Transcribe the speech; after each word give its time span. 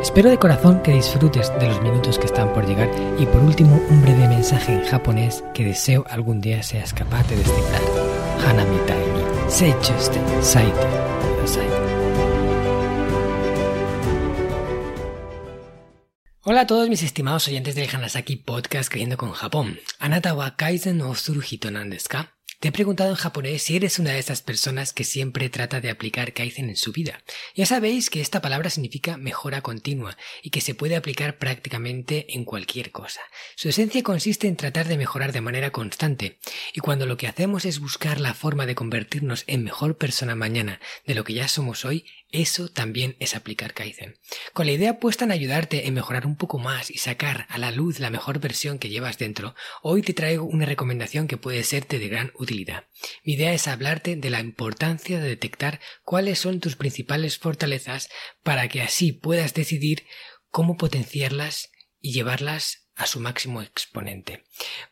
Espero 0.00 0.30
de 0.30 0.38
corazón 0.38 0.80
que 0.82 0.92
disfrutes 0.92 1.52
de 1.58 1.66
los 1.68 1.82
minutos 1.82 2.20
que 2.20 2.26
están 2.26 2.52
por 2.52 2.66
llegar 2.66 2.88
y 3.18 3.26
por 3.26 3.42
último 3.42 3.82
un 3.90 4.00
breve 4.00 4.28
mensaje 4.28 4.72
en 4.72 4.84
japonés 4.84 5.42
que 5.52 5.64
deseo 5.64 6.04
algún 6.08 6.40
día 6.40 6.62
seas 6.62 6.94
capaz 6.94 7.28
de 7.28 7.36
descifrar. 7.36 7.82
Hanamitai 8.46 8.98
ni 8.98 9.50
seichuste 9.50 10.20
saite. 10.40 10.86
Hola 16.44 16.62
a 16.62 16.66
todos 16.66 16.88
mis 16.88 17.02
estimados 17.02 17.48
oyentes 17.48 17.74
del 17.74 17.90
Hanasaki 17.92 18.36
Podcast 18.36 18.90
Creyendo 18.90 19.16
con 19.16 19.32
Japón. 19.32 19.78
¿Anata 19.98 20.32
wa 20.32 20.56
kaizen 20.56 20.98
no 20.98 21.14
suru? 21.14 21.42
Te 22.60 22.68
he 22.68 22.72
preguntado 22.72 23.10
en 23.10 23.14
japonés 23.14 23.62
si 23.62 23.76
eres 23.76 24.00
una 24.00 24.10
de 24.10 24.18
esas 24.18 24.42
personas 24.42 24.92
que 24.92 25.04
siempre 25.04 25.48
trata 25.48 25.80
de 25.80 25.90
aplicar 25.90 26.32
Kaizen 26.32 26.70
en 26.70 26.76
su 26.76 26.90
vida. 26.90 27.22
Ya 27.54 27.66
sabéis 27.66 28.10
que 28.10 28.20
esta 28.20 28.40
palabra 28.40 28.68
significa 28.68 29.16
mejora 29.16 29.60
continua 29.60 30.16
y 30.42 30.50
que 30.50 30.60
se 30.60 30.74
puede 30.74 30.96
aplicar 30.96 31.38
prácticamente 31.38 32.34
en 32.34 32.44
cualquier 32.44 32.90
cosa. 32.90 33.20
Su 33.54 33.68
esencia 33.68 34.02
consiste 34.02 34.48
en 34.48 34.56
tratar 34.56 34.88
de 34.88 34.96
mejorar 34.96 35.30
de 35.30 35.40
manera 35.40 35.70
constante 35.70 36.40
y 36.74 36.80
cuando 36.80 37.06
lo 37.06 37.16
que 37.16 37.28
hacemos 37.28 37.64
es 37.64 37.78
buscar 37.78 38.18
la 38.18 38.34
forma 38.34 38.66
de 38.66 38.74
convertirnos 38.74 39.44
en 39.46 39.62
mejor 39.62 39.96
persona 39.96 40.34
mañana 40.34 40.80
de 41.06 41.14
lo 41.14 41.22
que 41.22 41.34
ya 41.34 41.46
somos 41.46 41.84
hoy, 41.84 42.06
eso 42.32 42.68
también 42.68 43.16
es 43.20 43.36
aplicar 43.36 43.72
Kaizen. 43.72 44.16
Con 44.52 44.66
la 44.66 44.72
idea 44.72 44.98
puesta 44.98 45.24
en 45.24 45.30
ayudarte 45.30 45.86
en 45.86 45.94
mejorar 45.94 46.26
un 46.26 46.36
poco 46.36 46.58
más 46.58 46.90
y 46.90 46.98
sacar 46.98 47.46
a 47.48 47.56
la 47.56 47.70
luz 47.70 48.00
la 48.00 48.10
mejor 48.10 48.40
versión 48.40 48.80
que 48.80 48.90
llevas 48.90 49.16
dentro, 49.16 49.54
hoy 49.80 50.02
te 50.02 50.12
traigo 50.12 50.44
una 50.44 50.66
recomendación 50.66 51.28
que 51.28 51.36
puede 51.36 51.62
serte 51.62 52.00
de 52.00 52.08
gran 52.08 52.32
utilidad. 52.34 52.47
Mi 52.50 53.34
idea 53.34 53.52
es 53.52 53.68
hablarte 53.68 54.16
de 54.16 54.30
la 54.30 54.40
importancia 54.40 55.20
de 55.20 55.28
detectar 55.28 55.80
cuáles 56.02 56.38
son 56.38 56.60
tus 56.60 56.76
principales 56.76 57.38
fortalezas 57.38 58.08
para 58.42 58.68
que 58.68 58.80
así 58.80 59.12
puedas 59.12 59.54
decidir 59.54 60.06
cómo 60.50 60.76
potenciarlas 60.76 61.70
y 62.00 62.12
llevarlas 62.12 62.88
a 62.94 63.06
su 63.06 63.20
máximo 63.20 63.62
exponente. 63.62 64.44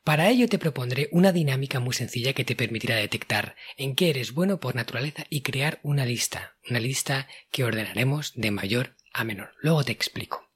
Para 0.05 0.29
ello 0.29 0.49
te 0.49 0.59
propondré 0.59 1.09
una 1.11 1.33
dinámica 1.33 1.81
muy 1.81 1.93
sencilla 1.93 2.35
que 2.35 2.45
te 2.45 2.55
permitirá 2.55 2.97
detectar 2.97 3.57
en 3.77 3.97
qué 3.97 4.11
eres 4.11 4.33
bueno 4.33 4.61
por 4.61 4.77
naturaleza 4.77 5.27
y 5.29 5.41
crear 5.41 5.81
una 5.83 6.07
lista, 6.07 6.57
una 6.71 6.79
lista 6.79 7.27
que 7.51 7.65
ordenaremos 7.65 8.33
de 8.35 8.53
mayor 8.53 8.97
a 9.13 9.25
menor. 9.25 9.55
Luego 9.61 9.83
te 9.83 9.93
explico. 9.93 10.47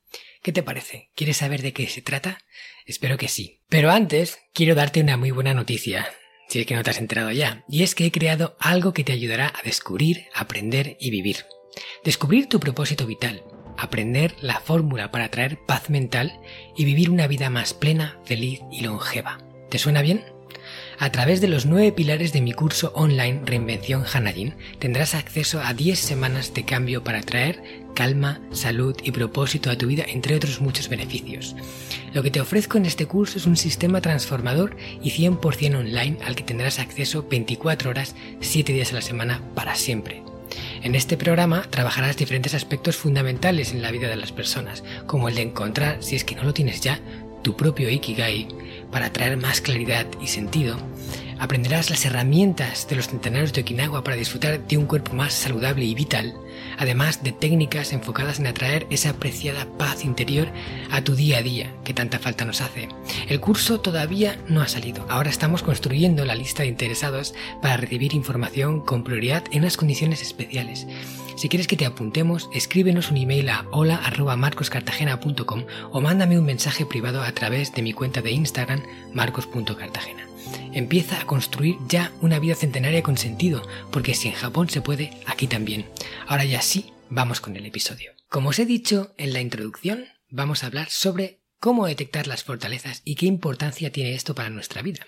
¿Qué 0.43 0.53
te 0.53 0.62
parece? 0.62 1.11
¿Quieres 1.15 1.39
saber 1.39 1.61
de 1.61 1.73
qué 1.73 1.87
se 1.89 2.03
trata? 2.03 2.39
Espero 2.87 3.19
que 3.19 3.28
sí. 3.28 3.61
Pero 3.69 3.91
antes, 3.91 4.39
quiero 4.55 4.75
darte 4.75 5.01
una 5.01 5.17
muy 5.17 5.33
buena 5.33 5.53
noticia, 5.53 6.09
si 6.51 6.61
es 6.61 6.67
que 6.67 6.75
no 6.75 6.83
te 6.83 6.91
has 6.91 6.98
enterado 6.98 7.31
ya, 7.31 7.65
y 7.69 7.84
es 7.84 7.95
que 7.95 8.05
he 8.05 8.11
creado 8.11 8.56
algo 8.59 8.93
que 8.93 9.05
te 9.05 9.12
ayudará 9.12 9.53
a 9.56 9.62
descubrir, 9.62 10.27
aprender 10.34 10.97
y 10.98 11.11
vivir. 11.11 11.47
Descubrir 12.05 12.48
tu 12.48 12.59
propósito 12.59 13.06
vital, 13.06 13.45
aprender 13.79 14.34
la 14.41 14.59
fórmula 14.59 15.12
para 15.12 15.31
traer 15.31 15.59
paz 15.65 15.91
mental 15.91 16.41
y 16.77 16.84
vivir 16.84 17.09
una 17.09 17.28
vida 17.28 17.51
más 17.51 17.73
plena, 17.73 18.19
feliz 18.25 18.61
y 18.73 18.81
longeva. 18.81 19.39
¿Te 19.71 19.78
suena 19.78 20.03
bien? 20.03 20.25
A 21.01 21.11
través 21.11 21.41
de 21.41 21.48
los 21.48 21.65
nueve 21.65 21.93
pilares 21.93 22.34
de 22.34 22.43
mi 22.43 22.53
curso 22.53 22.93
online 22.95 23.41
Reinvención 23.47 24.05
Hanajin 24.05 24.53
tendrás 24.79 25.15
acceso 25.15 25.62
a 25.62 25.73
10 25.73 25.98
semanas 25.98 26.53
de 26.53 26.67
cambio 26.67 27.03
para 27.03 27.23
traer 27.23 27.62
calma, 27.95 28.43
salud 28.53 28.94
y 29.03 29.11
propósito 29.11 29.71
a 29.71 29.78
tu 29.78 29.87
vida, 29.87 30.05
entre 30.06 30.37
otros 30.37 30.61
muchos 30.61 30.91
beneficios. 30.91 31.56
Lo 32.12 32.22
que 32.22 32.31
te 32.31 32.43
ofrezco 32.43 32.77
en 32.77 32.84
este 32.84 33.06
curso 33.06 33.38
es 33.38 33.47
un 33.47 33.56
sistema 33.56 34.03
transformador 34.03 34.77
y 35.03 35.11
100% 35.12 35.78
online 35.78 36.19
al 36.22 36.34
que 36.34 36.44
tendrás 36.44 36.78
acceso 36.78 37.27
24 37.27 37.88
horas, 37.88 38.15
7 38.43 38.71
días 38.71 38.93
a 38.93 38.97
la 38.97 39.00
semana 39.00 39.41
para 39.55 39.77
siempre. 39.77 40.22
En 40.82 40.94
este 40.94 41.17
programa 41.17 41.62
trabajarás 41.71 42.19
diferentes 42.19 42.53
aspectos 42.53 42.97
fundamentales 42.97 43.72
en 43.72 43.81
la 43.81 43.91
vida 43.91 44.09
de 44.09 44.17
las 44.17 44.32
personas, 44.32 44.84
como 45.06 45.31
el 45.31 45.37
de 45.37 45.43
encontrar, 45.43 46.03
si 46.03 46.15
es 46.15 46.25
que 46.25 46.34
no 46.34 46.44
lo 46.44 46.53
tienes 46.53 46.82
ya, 46.82 47.00
tu 47.43 47.56
propio 47.56 47.88
Ikigai 47.88 48.49
para 48.91 49.12
traer 49.12 49.37
más 49.37 49.61
claridad 49.61 50.06
y 50.21 50.27
sentido. 50.28 50.77
Aprenderás 51.39 51.91
las 51.91 52.05
herramientas 52.05 52.87
de 52.89 52.97
los 52.97 53.09
centenarios 53.09 53.53
de 53.53 53.62
Okinawa 53.62 54.05
para 54.05 54.17
disfrutar 54.17 54.67
de 54.67 54.77
un 54.77 54.87
cuerpo 54.87 55.15
más 55.15 55.33
saludable 55.33 55.84
y 55.84 55.95
vital, 55.95 56.34
además 56.81 57.23
de 57.23 57.31
técnicas 57.33 57.93
enfocadas 57.93 58.41
en 58.41 58.47
atraer 58.47 58.87
esa 58.91 59.11
apreciada 59.11 59.67
paz 59.79 60.05
interior 60.05 60.49
a 60.91 61.03
tu 61.03 61.15
día 61.15 61.39
a 61.39 61.43
día 61.43 61.75
que 61.85 61.93
tanta 61.93 62.19
falta 62.19 62.47
nos 62.47 62.63
hace. 62.63 62.89
El 63.29 63.39
curso 63.39 63.81
todavía 63.81 64.39
no 64.49 64.63
ha 64.63 64.69
salido, 64.69 65.05
ahora 65.11 65.29
estamos 65.29 65.63
construyendo 65.63 66.25
la 66.25 66.35
lista 66.35 66.63
de 66.63 66.71
interesados 66.71 67.35
para 67.61 67.77
recibir 67.77 68.15
información 68.15 68.81
con 68.81 69.05
prioridad 69.05 69.45
en 69.53 69.61
unas 69.61 69.77
condiciones 69.77 70.23
especiales. 70.23 70.87
Si 71.37 71.51
quieres 71.51 71.69
que 71.69 71.77
te 71.77 71.87
apuntemos, 71.87 72.49
escríbenos 72.55 73.11
un 73.11 73.19
email 73.19 73.51
a 73.51 73.67
hola.marcoscartagena.com 73.71 75.65
o 75.93 76.01
mándame 76.01 76.39
un 76.39 76.47
mensaje 76.47 76.87
privado 76.87 77.23
a 77.23 77.33
través 77.33 77.73
de 77.75 77.83
mi 77.83 77.93
cuenta 77.93 78.23
de 78.23 78.31
Instagram 78.31 78.83
marcos.cartagena. 79.12 80.30
Empieza 80.72 81.20
a 81.20 81.26
construir 81.26 81.76
ya 81.88 82.12
una 82.20 82.38
vida 82.38 82.54
centenaria 82.54 83.03
con 83.03 83.19
sentido, 83.19 83.66
porque 83.91 84.14
si 84.14 84.28
en 84.28 84.34
Japón 84.34 84.70
se 84.70 84.81
puede, 84.81 85.10
aquí 85.26 85.48
también. 85.48 85.91
Ahora 86.28 86.44
ya 86.44 86.62
sí, 86.62 86.92
vamos 87.08 87.41
con 87.41 87.56
el 87.56 87.66
episodio. 87.66 88.12
Como 88.28 88.50
os 88.50 88.58
he 88.60 88.66
dicho 88.66 89.12
en 89.19 89.32
la 89.32 89.41
introducción, 89.41 90.06
vamos 90.28 90.62
a 90.62 90.69
hablar 90.69 90.88
sobre 90.88 91.42
cómo 91.58 91.86
detectar 91.86 92.28
las 92.28 92.44
fortalezas 92.44 93.03
y 93.04 93.16
qué 93.16 93.26
importancia 93.26 93.91
tiene 93.91 94.14
esto 94.14 94.36
para 94.36 94.50
nuestra 94.50 94.82
vida. 94.82 95.04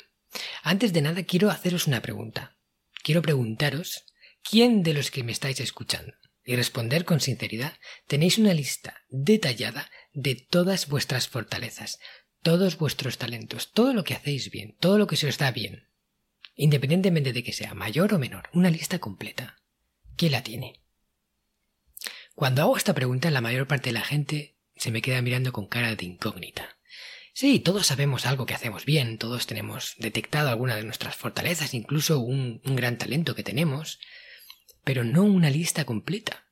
Antes 0.64 0.92
de 0.92 1.02
nada 1.02 1.22
quiero 1.22 1.48
haceros 1.48 1.86
una 1.86 2.02
pregunta. 2.02 2.56
Quiero 3.04 3.22
preguntaros, 3.22 4.04
¿quién 4.42 4.82
de 4.82 4.94
los 4.94 5.12
que 5.12 5.22
me 5.22 5.30
estáis 5.30 5.60
escuchando 5.60 6.12
y 6.44 6.56
responder 6.56 7.04
con 7.04 7.20
sinceridad, 7.20 7.74
tenéis 8.06 8.38
una 8.38 8.54
lista 8.54 9.04
detallada 9.08 9.90
de 10.12 10.34
todas 10.34 10.88
vuestras 10.88 11.28
fortalezas, 11.28 11.98
todos 12.42 12.76
vuestros 12.76 13.19
talentos, 13.19 13.72
todo 13.72 13.94
lo 13.94 14.04
que 14.04 14.14
hacéis 14.14 14.50
bien, 14.50 14.76
todo 14.78 14.98
lo 14.98 15.06
que 15.06 15.16
se 15.16 15.28
os 15.28 15.38
da 15.38 15.50
bien, 15.53 15.88
independientemente 16.54 17.32
de 17.32 17.42
que 17.42 17.53
sea 17.53 17.75
mayor 17.75 18.12
o 18.14 18.19
menor, 18.19 18.48
una 18.53 18.70
lista 18.70 18.98
completa. 18.98 19.56
¿Quién 20.16 20.32
la 20.32 20.42
tiene? 20.42 20.82
Cuando 22.34 22.62
hago 22.62 22.76
esta 22.76 22.94
pregunta, 22.94 23.30
la 23.30 23.41
mayor 23.41 23.66
parte 23.66 23.91
de 23.91 23.94
la 23.94 24.04
gente 24.04 24.56
se 24.76 24.91
me 24.91 25.03
queda 25.03 25.22
mirando 25.22 25.53
con 25.53 25.66
cara 25.66 25.94
de 25.94 26.04
incógnita. 26.04 26.76
Sí, 27.34 27.60
todos 27.60 27.86
sabemos 27.86 28.26
algo 28.26 28.44
que 28.44 28.54
hacemos 28.54 28.84
bien, 28.84 29.16
todos 29.16 29.47
tenemos 29.47 29.94
detectado 29.98 30.50
alguna 30.50 30.76
de 30.76 30.84
nuestras 30.84 31.16
fortalezas, 31.16 31.72
incluso 31.72 32.20
un, 32.20 32.60
un 32.64 32.76
gran 32.76 32.98
talento 32.98 33.34
que 33.34 33.42
tenemos, 33.42 34.00
pero 34.84 35.04
no 35.04 35.22
una 35.22 35.48
lista 35.48 35.84
completa, 35.84 36.44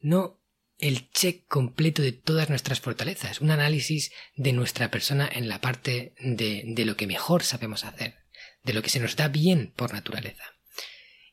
no 0.00 0.39
el 0.80 1.10
check 1.10 1.46
completo 1.46 2.02
de 2.02 2.12
todas 2.12 2.48
nuestras 2.48 2.80
fortalezas, 2.80 3.40
un 3.40 3.50
análisis 3.50 4.12
de 4.36 4.52
nuestra 4.52 4.90
persona 4.90 5.28
en 5.30 5.48
la 5.48 5.60
parte 5.60 6.14
de, 6.20 6.64
de 6.66 6.84
lo 6.84 6.96
que 6.96 7.06
mejor 7.06 7.42
sabemos 7.42 7.84
hacer, 7.84 8.16
de 8.64 8.72
lo 8.72 8.82
que 8.82 8.90
se 8.90 9.00
nos 9.00 9.16
da 9.16 9.28
bien 9.28 9.72
por 9.76 9.92
naturaleza. 9.92 10.44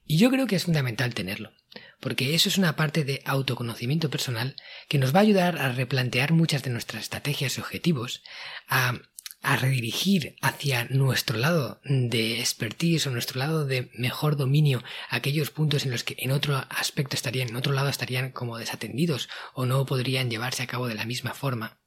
Y 0.06 0.18
yo 0.18 0.30
creo 0.30 0.47
que 0.47 0.56
es 0.56 0.63
fundamental 0.63 1.13
tenerlo, 1.13 1.52
porque 2.00 2.34
eso 2.34 2.47
es 2.47 2.58
una 2.58 2.75
parte 2.75 3.03
de 3.03 3.22
autoconocimiento 3.25 4.09
personal 4.09 4.56
que 4.88 4.97
nos 4.97 5.13
va 5.13 5.19
a 5.19 5.24
ayudar 5.24 5.58
a 5.58 5.72
replantear 5.72 6.31
muchas 6.31 6.64
de 6.64 6.69
nuestras 6.69 7.03
estrategias 7.03 7.58
y 7.58 7.62
objetivos, 7.62 8.24
a 8.69 9.00
a 9.47 9.56
redirigir 9.56 10.35
hacia 10.41 10.84
nuestro 10.90 11.38
lado 11.38 11.80
de 11.85 12.41
expertise 12.41 13.08
o 13.08 13.11
nuestro 13.11 13.40
lado 13.40 13.66
de 13.66 13.90
mejor 13.94 14.35
dominio 14.35 14.84
aquellos 15.09 15.52
puntos 15.52 15.85
en 15.85 15.91
los 15.91 16.03
que 16.03 16.17
en 16.20 16.32
otro 16.32 16.58
aspecto 16.70 17.16
estarían, 17.16 17.47
en 17.47 17.55
otro 17.55 17.72
lado 17.72 17.88
estarían 17.88 18.34
como 18.34 18.58
desatendidos 18.58 19.29
o 19.53 19.66
no 19.66 19.85
podrían 19.85 20.29
llevarse 20.29 20.64
a 20.64 20.67
cabo 20.67 20.88
de 20.88 20.96
la 20.96 21.05
misma 21.05 21.34
forma. 21.34 21.79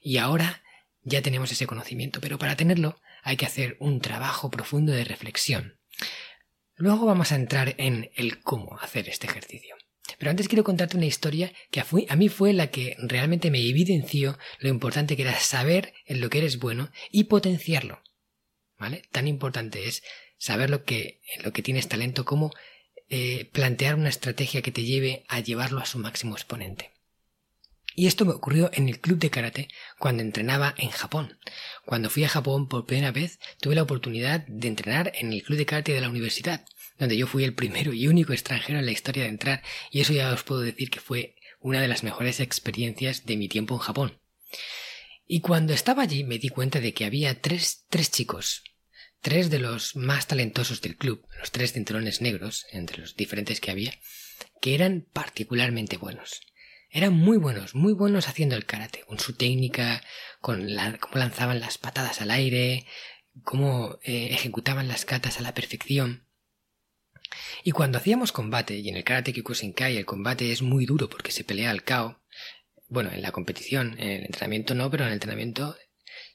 Y 0.00 0.16
ahora 0.16 0.64
ya 1.02 1.22
tenemos 1.22 1.52
ese 1.52 1.68
conocimiento, 1.68 2.20
pero 2.20 2.38
para 2.38 2.56
tenerlo 2.56 3.00
hay 3.22 3.36
que 3.36 3.46
hacer 3.46 3.76
un 3.78 4.00
trabajo 4.00 4.50
profundo 4.50 4.90
de 4.92 5.04
reflexión. 5.04 5.78
Luego 6.74 7.06
vamos 7.06 7.30
a 7.30 7.36
entrar 7.36 7.76
en 7.78 8.10
el 8.16 8.42
cómo 8.42 8.80
hacer 8.80 9.08
este 9.08 9.28
ejercicio. 9.28 9.75
Pero 10.18 10.30
antes 10.30 10.48
quiero 10.48 10.64
contarte 10.64 10.96
una 10.96 11.06
historia 11.06 11.52
que 11.70 11.80
a 11.80 12.16
mí 12.16 12.28
fue 12.28 12.52
la 12.52 12.70
que 12.70 12.96
realmente 12.98 13.50
me 13.50 13.60
evidenció 13.60 14.38
lo 14.58 14.68
importante 14.68 15.16
que 15.16 15.22
era 15.22 15.38
saber 15.38 15.92
en 16.06 16.20
lo 16.20 16.30
que 16.30 16.38
eres 16.38 16.58
bueno 16.58 16.90
y 17.10 17.24
potenciarlo. 17.24 18.02
¿Vale? 18.78 19.02
Tan 19.10 19.26
importante 19.26 19.88
es 19.88 20.02
saber 20.38 20.70
lo 20.70 20.84
que, 20.84 21.20
en 21.34 21.44
lo 21.44 21.52
que 21.52 21.62
tienes 21.62 21.88
talento 21.88 22.24
como 22.24 22.52
eh, 23.08 23.48
plantear 23.52 23.94
una 23.94 24.08
estrategia 24.08 24.62
que 24.62 24.72
te 24.72 24.84
lleve 24.84 25.24
a 25.28 25.40
llevarlo 25.40 25.80
a 25.80 25.86
su 25.86 25.98
máximo 25.98 26.34
exponente. 26.34 26.92
Y 27.94 28.06
esto 28.06 28.26
me 28.26 28.32
ocurrió 28.32 28.70
en 28.74 28.90
el 28.90 29.00
club 29.00 29.18
de 29.18 29.30
karate 29.30 29.68
cuando 29.98 30.22
entrenaba 30.22 30.74
en 30.76 30.90
Japón. 30.90 31.38
Cuando 31.86 32.10
fui 32.10 32.24
a 32.24 32.28
Japón 32.28 32.68
por 32.68 32.84
primera 32.84 33.10
vez, 33.10 33.38
tuve 33.58 33.74
la 33.74 33.84
oportunidad 33.84 34.46
de 34.46 34.68
entrenar 34.68 35.12
en 35.14 35.32
el 35.32 35.42
club 35.42 35.56
de 35.56 35.64
karate 35.64 35.92
de 35.94 36.02
la 36.02 36.10
universidad, 36.10 36.66
donde 36.98 37.16
yo 37.16 37.26
fui 37.26 37.44
el 37.44 37.54
primero 37.54 37.92
y 37.92 38.08
único 38.08 38.32
extranjero 38.32 38.78
en 38.78 38.86
la 38.86 38.92
historia 38.92 39.24
de 39.24 39.30
entrar, 39.30 39.62
y 39.90 40.00
eso 40.00 40.12
ya 40.12 40.32
os 40.32 40.42
puedo 40.42 40.60
decir 40.60 40.90
que 40.90 41.00
fue 41.00 41.36
una 41.60 41.80
de 41.80 41.88
las 41.88 42.02
mejores 42.02 42.40
experiencias 42.40 43.26
de 43.26 43.36
mi 43.36 43.48
tiempo 43.48 43.74
en 43.74 43.80
Japón. 43.80 44.20
Y 45.26 45.40
cuando 45.40 45.72
estaba 45.72 46.02
allí 46.02 46.24
me 46.24 46.38
di 46.38 46.48
cuenta 46.48 46.80
de 46.80 46.94
que 46.94 47.04
había 47.04 47.40
tres, 47.40 47.84
tres 47.90 48.10
chicos, 48.10 48.62
tres 49.20 49.50
de 49.50 49.58
los 49.58 49.96
más 49.96 50.28
talentosos 50.28 50.80
del 50.80 50.96
club, 50.96 51.26
los 51.40 51.50
tres 51.50 51.72
cinturones 51.72 52.20
negros, 52.20 52.66
entre 52.70 52.98
los 52.98 53.16
diferentes 53.16 53.60
que 53.60 53.72
había, 53.72 53.98
que 54.60 54.74
eran 54.74 55.06
particularmente 55.12 55.96
buenos. 55.96 56.42
Eran 56.90 57.14
muy 57.14 57.36
buenos, 57.36 57.74
muy 57.74 57.92
buenos 57.92 58.28
haciendo 58.28 58.54
el 58.54 58.66
karate, 58.66 59.00
con 59.00 59.18
su 59.18 59.32
técnica, 59.32 60.02
con 60.40 60.74
la, 60.74 60.96
cómo 60.98 61.16
lanzaban 61.16 61.58
las 61.58 61.78
patadas 61.78 62.20
al 62.20 62.30
aire, 62.30 62.86
cómo 63.42 63.98
eh, 64.02 64.28
ejecutaban 64.30 64.88
las 64.88 65.04
katas 65.04 65.38
a 65.38 65.42
la 65.42 65.54
perfección. 65.54 66.25
Y 67.64 67.72
cuando 67.72 67.98
hacíamos 67.98 68.32
combate, 68.32 68.76
y 68.76 68.88
en 68.88 68.96
el 68.96 69.04
karate 69.04 69.32
Kyokushinkai 69.32 69.96
el 69.96 70.06
combate 70.06 70.52
es 70.52 70.62
muy 70.62 70.86
duro 70.86 71.08
porque 71.08 71.32
se 71.32 71.44
pelea 71.44 71.70
al 71.70 71.84
KO, 71.84 72.20
bueno, 72.88 73.10
en 73.12 73.22
la 73.22 73.32
competición, 73.32 73.98
en 73.98 74.10
el 74.10 74.24
entrenamiento 74.26 74.74
no, 74.74 74.90
pero 74.90 75.04
en 75.04 75.08
el 75.08 75.14
entrenamiento 75.14 75.76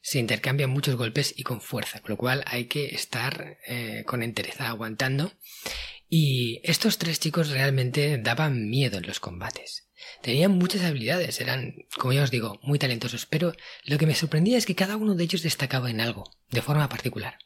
se 0.02 0.20
intercambian 0.20 0.70
muchos 0.70 0.96
golpes 0.96 1.34
y 1.38 1.44
con 1.44 1.62
fuerza, 1.62 2.02
con 2.02 2.12
lo 2.12 2.18
cual 2.18 2.44
hay 2.48 2.66
que 2.66 2.88
estar 2.88 3.58
eh, 3.68 4.04
con 4.06 4.24
entereza 4.24 4.68
aguantando. 4.68 5.32
Y 6.10 6.60
estos 6.64 6.98
tres 6.98 7.20
chicos 7.20 7.50
realmente 7.50 8.18
daban 8.18 8.70
miedo 8.70 8.98
en 8.98 9.08
los 9.08 9.20
combates. 9.20 9.88
Tenían 10.22 10.52
muchas 10.52 10.82
habilidades, 10.82 11.40
eran, 11.40 11.76
como 11.98 12.14
ya 12.14 12.24
os 12.24 12.32
digo, 12.32 12.60
muy 12.64 12.80
talentosos, 12.80 13.26
pero 13.26 13.54
lo 13.86 13.98
que 13.98 14.06
me 14.06 14.16
sorprendía 14.16 14.58
es 14.58 14.66
que 14.66 14.76
cada 14.76 14.98
uno 14.98 15.16
de 15.16 15.24
ellos 15.24 15.44
destacaba 15.44 15.90
en 15.90 16.02
algo, 16.02 16.30
de 16.50 16.62
forma 16.62 16.90
particular. 16.90 17.38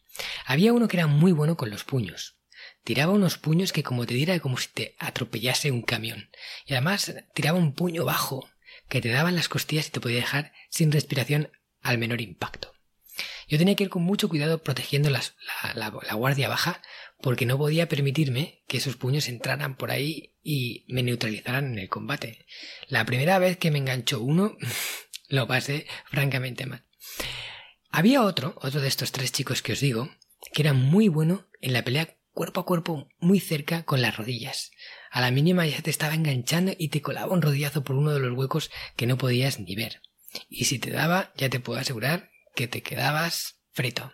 Había 0.45 0.74
uno 0.74 0.88
que 0.88 0.98
era 0.98 1.07
muy 1.07 1.31
bueno 1.31 1.57
con 1.57 1.69
los 1.69 1.83
puños. 1.83 2.35
Tiraba 2.86 3.14
unos 3.14 3.40
puños 3.40 3.74
que 3.74 3.82
como 3.82 4.06
te 4.06 4.14
diera 4.14 4.40
como 4.40 4.58
si 4.58 4.68
te 4.68 4.96
atropellase 5.00 5.72
un 5.72 5.82
camión. 5.82 6.30
Y 6.68 6.74
además 6.74 7.16
tiraba 7.34 7.58
un 7.58 7.74
puño 7.74 8.06
bajo, 8.06 8.48
que 8.88 9.02
te 9.02 9.10
daban 9.10 9.36
las 9.36 9.50
costillas 9.50 9.88
y 9.88 9.90
te 9.90 10.00
podía 10.00 10.18
dejar 10.18 10.54
sin 10.70 10.92
respiración 10.92 11.52
al 11.82 11.98
menor 11.98 12.22
impacto. 12.22 12.74
Yo 13.48 13.58
tenía 13.58 13.76
que 13.76 13.86
ir 13.86 13.90
con 13.90 14.04
mucho 14.04 14.30
cuidado 14.30 14.62
protegiendo 14.62 15.10
la, 15.10 15.24
la, 15.74 15.90
guardia 15.90 16.48
baja 16.48 16.84
porque 17.22 17.48
no 17.48 17.58
podía 17.58 17.90
permitirme 17.90 18.64
que 18.68 18.78
esos 18.78 18.98
puños 18.98 19.30
entraran 19.30 19.78
por 19.78 19.90
ahí 19.90 20.36
y 20.44 20.86
me 20.88 21.02
neutralizaran 21.02 21.66
en 21.74 21.80
el 21.80 21.90
combate. 21.90 22.46
La 22.88 23.04
primera 23.06 23.40
vez 23.40 23.58
que 23.58 23.72
me 23.72 23.80
enganchó 23.80 24.22
uno 24.22 24.58
lo 25.28 25.48
pasé 25.48 25.88
francamente 26.06 26.68
mal. 26.68 26.86
Había 27.90 28.22
otro, 28.22 28.56
otro 28.62 28.80
de 28.80 28.90
estos 28.90 29.12
tres 29.12 29.32
chicos 29.32 29.64
que 29.64 29.74
os 29.74 29.80
digo, 29.80 30.12
que 30.54 30.62
era 30.62 30.74
muy 30.74 31.08
bueno 31.08 31.48
en 31.62 31.74
la 31.74 31.84
pelea 31.84 32.16
cuerpo 32.36 32.60
a 32.60 32.66
cuerpo 32.66 33.08
muy 33.20 33.40
cerca 33.40 33.84
con 33.84 34.02
las 34.02 34.18
rodillas. 34.18 34.70
A 35.10 35.22
la 35.22 35.32
mínima 35.32 35.66
ya 35.66 35.82
te 35.82 35.90
estaba 35.90 36.14
enganchando 36.14 36.74
y 36.78 36.90
te 36.90 37.02
colaba 37.02 37.34
un 37.34 37.42
rodillazo 37.42 37.84
por 37.84 37.96
uno 37.96 38.12
de 38.12 38.20
los 38.20 38.38
huecos 38.38 38.70
que 38.96 39.08
no 39.08 39.18
podías 39.18 39.60
ni 39.60 39.76
ver. 39.76 40.02
Y 40.50 40.66
si 40.66 40.78
te 40.78 40.92
daba, 40.92 41.32
ya 41.38 41.50
te 41.50 41.62
puedo 41.62 41.80
asegurar 41.80 42.30
que 42.54 42.68
te 42.68 42.84
quedabas 42.84 43.62
frito. 43.72 44.12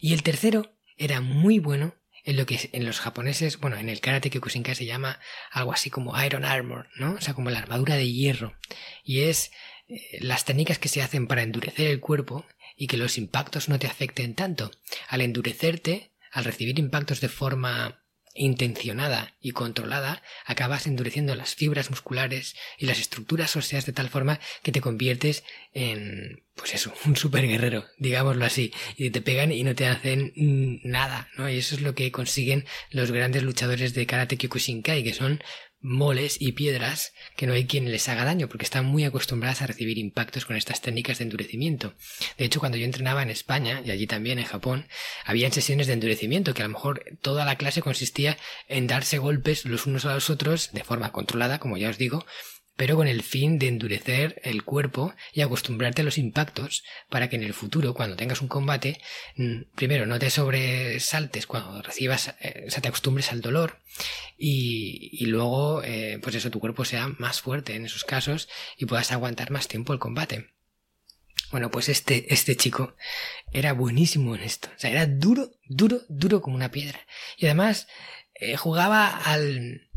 Y 0.00 0.14
el 0.14 0.22
tercero 0.22 0.74
era 0.96 1.20
muy 1.20 1.58
bueno 1.58 1.94
en 2.24 2.36
lo 2.36 2.46
que 2.46 2.70
en 2.72 2.84
los 2.84 3.00
japoneses, 3.00 3.60
bueno, 3.60 3.76
en 3.76 3.88
el 3.88 4.00
karate 4.00 4.30
Kyokushinkai 4.30 4.74
se 4.74 4.86
llama 4.86 5.20
algo 5.50 5.72
así 5.72 5.90
como 5.90 6.20
Iron 6.22 6.44
Armor, 6.44 6.88
¿no? 6.96 7.14
O 7.14 7.20
sea, 7.20 7.34
como 7.34 7.50
la 7.50 7.58
armadura 7.58 7.96
de 7.96 8.10
hierro. 8.10 8.54
Y 9.04 9.20
es 9.20 9.52
eh, 9.88 10.18
las 10.20 10.44
técnicas 10.44 10.78
que 10.78 10.88
se 10.88 11.02
hacen 11.02 11.26
para 11.26 11.42
endurecer 11.42 11.86
el 11.86 12.00
cuerpo 12.00 12.46
y 12.76 12.86
que 12.86 12.96
los 12.96 13.18
impactos 13.18 13.68
no 13.68 13.78
te 13.78 13.86
afecten 13.86 14.34
tanto. 14.34 14.70
Al 15.08 15.20
endurecerte, 15.20 16.12
al 16.32 16.44
recibir 16.44 16.78
impactos 16.78 17.20
de 17.20 17.28
forma 17.28 18.04
intencionada 18.38 19.34
y 19.40 19.50
controlada, 19.50 20.22
acabas 20.46 20.86
endureciendo 20.86 21.34
las 21.34 21.54
fibras 21.54 21.90
musculares 21.90 22.56
y 22.78 22.86
las 22.86 23.00
estructuras 23.00 23.56
óseas 23.56 23.84
de 23.84 23.92
tal 23.92 24.08
forma 24.08 24.40
que 24.62 24.72
te 24.72 24.80
conviertes 24.80 25.44
en, 25.72 26.44
pues 26.54 26.74
eso, 26.74 26.92
un 27.04 27.16
super 27.16 27.46
guerrero, 27.46 27.84
digámoslo 27.98 28.44
así, 28.44 28.72
y 28.96 29.10
te 29.10 29.20
pegan 29.20 29.52
y 29.52 29.64
no 29.64 29.74
te 29.74 29.86
hacen 29.86 30.32
nada, 30.84 31.28
¿no? 31.36 31.50
Y 31.50 31.58
eso 31.58 31.74
es 31.74 31.82
lo 31.82 31.94
que 31.94 32.12
consiguen 32.12 32.64
los 32.90 33.10
grandes 33.10 33.42
luchadores 33.42 33.94
de 33.94 34.06
karate 34.06 34.36
Kyokushinkai, 34.36 35.02
que 35.04 35.14
son 35.14 35.42
moles 35.80 36.36
y 36.40 36.52
piedras 36.52 37.12
que 37.36 37.46
no 37.46 37.52
hay 37.52 37.66
quien 37.66 37.90
les 37.90 38.08
haga 38.08 38.24
daño 38.24 38.48
porque 38.48 38.64
están 38.64 38.84
muy 38.84 39.04
acostumbradas 39.04 39.62
a 39.62 39.66
recibir 39.66 39.98
impactos 39.98 40.44
con 40.44 40.56
estas 40.56 40.80
técnicas 40.80 41.18
de 41.18 41.24
endurecimiento. 41.24 41.94
De 42.36 42.44
hecho, 42.44 42.60
cuando 42.60 42.78
yo 42.78 42.84
entrenaba 42.84 43.22
en 43.22 43.30
España 43.30 43.82
y 43.84 43.90
allí 43.90 44.06
también 44.06 44.38
en 44.38 44.44
Japón, 44.44 44.88
habían 45.24 45.52
sesiones 45.52 45.86
de 45.86 45.92
endurecimiento 45.92 46.54
que 46.54 46.62
a 46.62 46.66
lo 46.66 46.72
mejor 46.72 47.04
toda 47.20 47.44
la 47.44 47.56
clase 47.56 47.82
consistía 47.82 48.36
en 48.68 48.86
darse 48.86 49.18
golpes 49.18 49.64
los 49.64 49.86
unos 49.86 50.04
a 50.04 50.14
los 50.14 50.30
otros 50.30 50.72
de 50.72 50.84
forma 50.84 51.12
controlada, 51.12 51.58
como 51.58 51.76
ya 51.76 51.90
os 51.90 51.98
digo, 51.98 52.26
pero 52.78 52.94
con 52.94 53.08
el 53.08 53.24
fin 53.24 53.58
de 53.58 53.66
endurecer 53.66 54.40
el 54.44 54.62
cuerpo 54.62 55.12
y 55.32 55.40
acostumbrarte 55.40 56.02
a 56.02 56.04
los 56.04 56.16
impactos 56.16 56.84
para 57.10 57.28
que 57.28 57.34
en 57.34 57.42
el 57.42 57.52
futuro, 57.52 57.92
cuando 57.92 58.14
tengas 58.14 58.40
un 58.40 58.46
combate, 58.46 59.00
mm, 59.34 59.62
primero 59.74 60.06
no 60.06 60.20
te 60.20 60.30
sobresaltes 60.30 61.48
cuando 61.48 61.82
recibas, 61.82 62.36
eh, 62.40 62.66
o 62.68 62.70
sea, 62.70 62.80
te 62.80 62.86
acostumbres 62.86 63.32
al 63.32 63.40
dolor 63.40 63.80
y, 64.38 65.26
luego, 65.26 65.82
eh, 65.82 66.20
pues 66.22 66.36
eso, 66.36 66.52
tu 66.52 66.60
cuerpo 66.60 66.84
sea 66.84 67.08
más 67.18 67.40
fuerte 67.40 67.74
en 67.74 67.84
esos 67.84 68.04
casos 68.04 68.48
y 68.76 68.86
puedas 68.86 69.10
aguantar 69.10 69.50
más 69.50 69.66
tiempo 69.66 69.92
el 69.92 69.98
combate. 69.98 70.54
Bueno, 71.50 71.72
pues 71.72 71.88
este, 71.88 72.32
este 72.32 72.56
chico 72.56 72.94
era 73.52 73.72
buenísimo 73.72 74.36
en 74.36 74.42
esto. 74.42 74.68
O 74.76 74.78
sea, 74.78 74.90
era 74.90 75.06
duro, 75.06 75.50
duro, 75.66 76.02
duro 76.08 76.40
como 76.42 76.54
una 76.54 76.70
piedra. 76.70 77.00
Y 77.38 77.46
además 77.46 77.88
eh, 78.34 78.56
jugaba 78.56 79.08
al, 79.08 79.90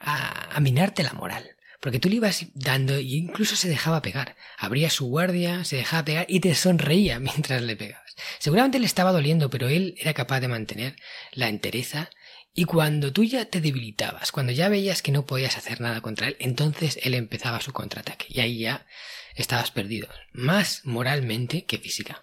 a, 0.00 0.54
a 0.54 0.60
minarte 0.60 1.02
la 1.02 1.14
moral. 1.14 1.53
Porque 1.84 2.00
tú 2.00 2.08
le 2.08 2.16
ibas 2.16 2.46
dando 2.54 2.98
y 2.98 3.14
incluso 3.14 3.56
se 3.56 3.68
dejaba 3.68 4.00
pegar. 4.00 4.36
Abría 4.56 4.88
su 4.88 5.04
guardia, 5.04 5.64
se 5.64 5.76
dejaba 5.76 6.06
pegar 6.06 6.24
y 6.30 6.40
te 6.40 6.54
sonreía 6.54 7.20
mientras 7.20 7.60
le 7.60 7.76
pegabas. 7.76 8.16
Seguramente 8.38 8.78
le 8.78 8.86
estaba 8.86 9.12
doliendo, 9.12 9.50
pero 9.50 9.68
él 9.68 9.94
era 9.98 10.14
capaz 10.14 10.40
de 10.40 10.48
mantener 10.48 10.96
la 11.32 11.50
entereza 11.50 12.08
y 12.54 12.64
cuando 12.64 13.12
tú 13.12 13.22
ya 13.22 13.44
te 13.44 13.60
debilitabas, 13.60 14.32
cuando 14.32 14.50
ya 14.50 14.70
veías 14.70 15.02
que 15.02 15.12
no 15.12 15.26
podías 15.26 15.58
hacer 15.58 15.82
nada 15.82 16.00
contra 16.00 16.28
él, 16.28 16.36
entonces 16.38 16.98
él 17.02 17.12
empezaba 17.12 17.60
su 17.60 17.74
contraataque 17.74 18.28
y 18.30 18.40
ahí 18.40 18.60
ya 18.60 18.86
estabas 19.34 19.70
perdido, 19.70 20.08
más 20.32 20.86
moralmente 20.86 21.66
que 21.66 21.76
física. 21.76 22.22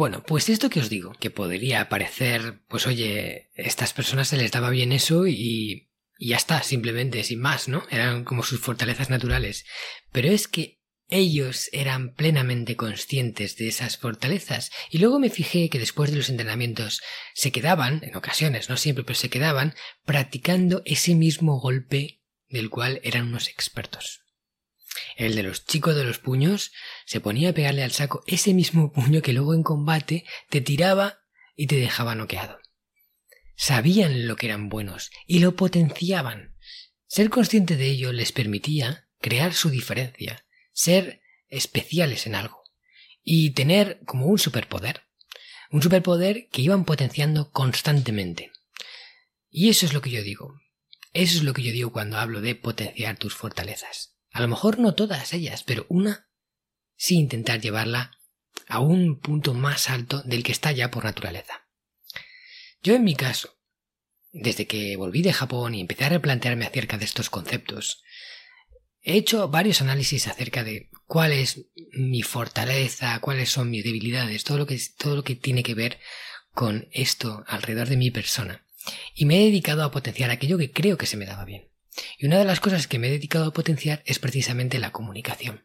Bueno, 0.00 0.22
pues 0.22 0.48
esto 0.48 0.70
que 0.70 0.80
os 0.80 0.88
digo, 0.88 1.12
que 1.20 1.30
podría 1.30 1.90
parecer, 1.90 2.62
pues 2.68 2.86
oye, 2.86 3.50
estas 3.54 3.92
personas 3.92 4.28
se 4.28 4.38
les 4.38 4.50
daba 4.50 4.70
bien 4.70 4.92
eso 4.92 5.26
y, 5.26 5.90
y 6.16 6.28
ya 6.28 6.38
está, 6.38 6.62
simplemente, 6.62 7.22
sin 7.22 7.38
más, 7.38 7.68
¿no? 7.68 7.82
Eran 7.90 8.24
como 8.24 8.42
sus 8.42 8.60
fortalezas 8.60 9.10
naturales. 9.10 9.66
Pero 10.10 10.30
es 10.30 10.48
que 10.48 10.80
ellos 11.08 11.68
eran 11.72 12.14
plenamente 12.14 12.76
conscientes 12.76 13.56
de 13.58 13.68
esas 13.68 13.98
fortalezas 13.98 14.70
y 14.88 14.96
luego 14.96 15.18
me 15.18 15.28
fijé 15.28 15.68
que 15.68 15.78
después 15.78 16.10
de 16.10 16.16
los 16.16 16.30
entrenamientos 16.30 17.02
se 17.34 17.52
quedaban, 17.52 18.02
en 18.02 18.16
ocasiones, 18.16 18.70
no 18.70 18.78
siempre, 18.78 19.04
pero 19.04 19.18
se 19.18 19.28
quedaban 19.28 19.74
practicando 20.06 20.80
ese 20.86 21.14
mismo 21.14 21.60
golpe 21.60 22.22
del 22.48 22.70
cual 22.70 23.02
eran 23.04 23.28
unos 23.28 23.48
expertos. 23.48 24.19
El 25.16 25.34
de 25.34 25.42
los 25.42 25.66
chicos 25.66 25.94
de 25.94 26.04
los 26.04 26.18
puños 26.18 26.72
se 27.06 27.20
ponía 27.20 27.50
a 27.50 27.52
pegarle 27.52 27.82
al 27.82 27.92
saco 27.92 28.22
ese 28.26 28.54
mismo 28.54 28.92
puño 28.92 29.22
que 29.22 29.32
luego 29.32 29.54
en 29.54 29.62
combate 29.62 30.24
te 30.48 30.60
tiraba 30.60 31.20
y 31.56 31.66
te 31.66 31.76
dejaba 31.76 32.14
noqueado. 32.14 32.58
Sabían 33.56 34.26
lo 34.26 34.36
que 34.36 34.46
eran 34.46 34.68
buenos 34.68 35.10
y 35.26 35.40
lo 35.40 35.54
potenciaban. 35.54 36.56
Ser 37.06 37.28
consciente 37.28 37.76
de 37.76 37.88
ello 37.88 38.12
les 38.12 38.32
permitía 38.32 39.08
crear 39.20 39.52
su 39.52 39.68
diferencia, 39.68 40.46
ser 40.72 41.20
especiales 41.48 42.26
en 42.26 42.34
algo 42.34 42.62
y 43.22 43.50
tener 43.50 44.00
como 44.06 44.26
un 44.26 44.38
superpoder. 44.38 45.02
Un 45.70 45.82
superpoder 45.82 46.48
que 46.48 46.62
iban 46.62 46.84
potenciando 46.84 47.50
constantemente. 47.50 48.50
Y 49.50 49.68
eso 49.68 49.86
es 49.86 49.92
lo 49.92 50.00
que 50.00 50.10
yo 50.10 50.22
digo. 50.22 50.58
Eso 51.12 51.36
es 51.36 51.42
lo 51.42 51.52
que 51.52 51.62
yo 51.62 51.72
digo 51.72 51.92
cuando 51.92 52.18
hablo 52.18 52.40
de 52.40 52.54
potenciar 52.54 53.18
tus 53.18 53.34
fortalezas. 53.34 54.16
A 54.32 54.40
lo 54.40 54.48
mejor 54.48 54.78
no 54.78 54.94
todas 54.94 55.32
ellas, 55.32 55.62
pero 55.64 55.86
una 55.88 56.28
sí 56.96 57.16
intentar 57.16 57.60
llevarla 57.60 58.18
a 58.68 58.80
un 58.80 59.18
punto 59.18 59.54
más 59.54 59.90
alto 59.90 60.22
del 60.22 60.42
que 60.42 60.52
está 60.52 60.72
ya 60.72 60.90
por 60.90 61.04
naturaleza. 61.04 61.66
Yo 62.82 62.94
en 62.94 63.04
mi 63.04 63.14
caso, 63.14 63.58
desde 64.32 64.66
que 64.66 64.96
volví 64.96 65.22
de 65.22 65.32
Japón 65.32 65.74
y 65.74 65.80
empecé 65.80 66.04
a 66.04 66.10
replantearme 66.10 66.66
acerca 66.66 66.96
de 66.98 67.04
estos 67.04 67.30
conceptos, 67.30 68.02
he 69.02 69.16
hecho 69.16 69.48
varios 69.48 69.80
análisis 69.80 70.28
acerca 70.28 70.62
de 70.62 70.90
cuál 71.06 71.32
es 71.32 71.66
mi 71.92 72.22
fortaleza, 72.22 73.18
cuáles 73.20 73.50
son 73.50 73.70
mis 73.70 73.84
debilidades, 73.84 74.44
todo 74.44 74.58
lo 74.58 74.66
que, 74.66 74.80
todo 74.96 75.16
lo 75.16 75.24
que 75.24 75.36
tiene 75.36 75.62
que 75.62 75.74
ver 75.74 75.98
con 76.52 76.88
esto 76.92 77.44
alrededor 77.46 77.88
de 77.88 77.96
mi 77.96 78.10
persona. 78.10 78.64
Y 79.14 79.24
me 79.26 79.40
he 79.40 79.44
dedicado 79.46 79.84
a 79.84 79.90
potenciar 79.90 80.30
aquello 80.30 80.58
que 80.58 80.70
creo 80.70 80.96
que 80.96 81.06
se 81.06 81.16
me 81.16 81.26
daba 81.26 81.44
bien. 81.44 81.69
Y 82.18 82.26
una 82.26 82.38
de 82.38 82.44
las 82.44 82.60
cosas 82.60 82.86
que 82.86 82.98
me 82.98 83.08
he 83.08 83.10
dedicado 83.10 83.46
a 83.46 83.52
potenciar 83.52 84.02
es 84.06 84.18
precisamente 84.18 84.78
la 84.78 84.92
comunicación. 84.92 85.64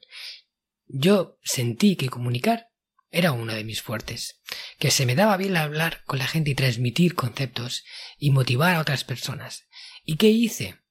Yo 0.87 1.37
sentí 1.43 1.95
que 1.95 2.09
comunicar 2.09 2.69
era 3.11 3.31
uno 3.31 3.53
de 3.53 3.63
mis 3.63 3.81
fuertes, 3.81 4.41
que 4.77 4.91
se 4.91 5.05
me 5.05 5.15
daba 5.15 5.37
bien 5.37 5.55
hablar 5.55 6.03
con 6.05 6.19
la 6.19 6.27
gente 6.27 6.51
y 6.51 6.55
transmitir 6.55 7.15
conceptos 7.15 7.85
y 8.17 8.31
motivar 8.31 8.75
a 8.75 8.81
otras 8.81 9.03
personas. 9.03 9.67
¿Y 10.03 10.17
qué 10.17 10.27
hice? 10.27 10.81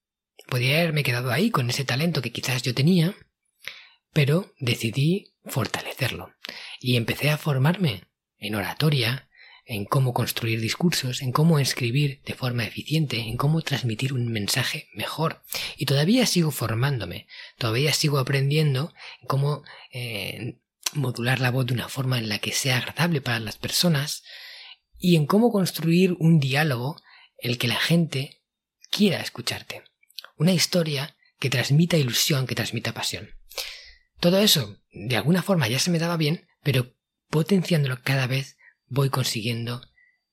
Podría 0.48 0.78
haberme 0.78 1.02
quedado 1.02 1.30
ahí 1.30 1.50
con 1.50 1.68
ese 1.68 1.84
talento 1.84 2.22
que 2.22 2.32
quizás 2.32 2.62
yo 2.62 2.74
tenía, 2.74 3.14
pero 4.12 4.54
decidí 4.58 5.34
fortalecerlo 5.44 6.34
y 6.80 6.96
empecé 6.96 7.30
a 7.30 7.38
formarme 7.38 8.04
en 8.38 8.54
oratoria, 8.54 9.28
en 9.66 9.86
cómo 9.86 10.12
construir 10.12 10.60
discursos, 10.60 11.22
en 11.22 11.32
cómo 11.32 11.58
escribir 11.58 12.20
de 12.26 12.34
forma 12.34 12.64
eficiente, 12.64 13.18
en 13.18 13.36
cómo 13.36 13.62
transmitir 13.62 14.12
un 14.12 14.30
mensaje 14.30 14.88
mejor. 14.94 15.42
Y 15.76 15.86
todavía 15.86 16.26
sigo 16.26 16.50
formándome, 16.50 17.26
todavía 17.58 17.92
sigo 17.92 18.18
aprendiendo 18.18 18.92
cómo 19.26 19.62
eh, 19.92 20.58
modular 20.92 21.40
la 21.40 21.50
voz 21.50 21.66
de 21.66 21.74
una 21.74 21.88
forma 21.88 22.18
en 22.18 22.28
la 22.28 22.38
que 22.38 22.52
sea 22.52 22.78
agradable 22.78 23.20
para 23.20 23.40
las 23.40 23.56
personas 23.56 24.22
y 24.98 25.16
en 25.16 25.26
cómo 25.26 25.50
construir 25.50 26.14
un 26.18 26.40
diálogo 26.40 26.96
el 27.38 27.58
que 27.58 27.68
la 27.68 27.76
gente 27.76 28.42
quiera 28.90 29.20
escucharte. 29.20 29.82
Una 30.36 30.52
historia 30.52 31.16
que 31.38 31.50
transmita 31.50 31.96
ilusión, 31.96 32.46
que 32.46 32.54
transmita 32.54 32.92
pasión. 32.92 33.30
Todo 34.20 34.38
eso, 34.38 34.78
de 34.92 35.16
alguna 35.16 35.42
forma, 35.42 35.68
ya 35.68 35.78
se 35.78 35.90
me 35.90 35.98
daba 35.98 36.16
bien, 36.16 36.46
pero 36.62 36.94
potenciándolo 37.28 38.00
cada 38.02 38.26
vez 38.26 38.56
voy 38.86 39.10
consiguiendo 39.10 39.82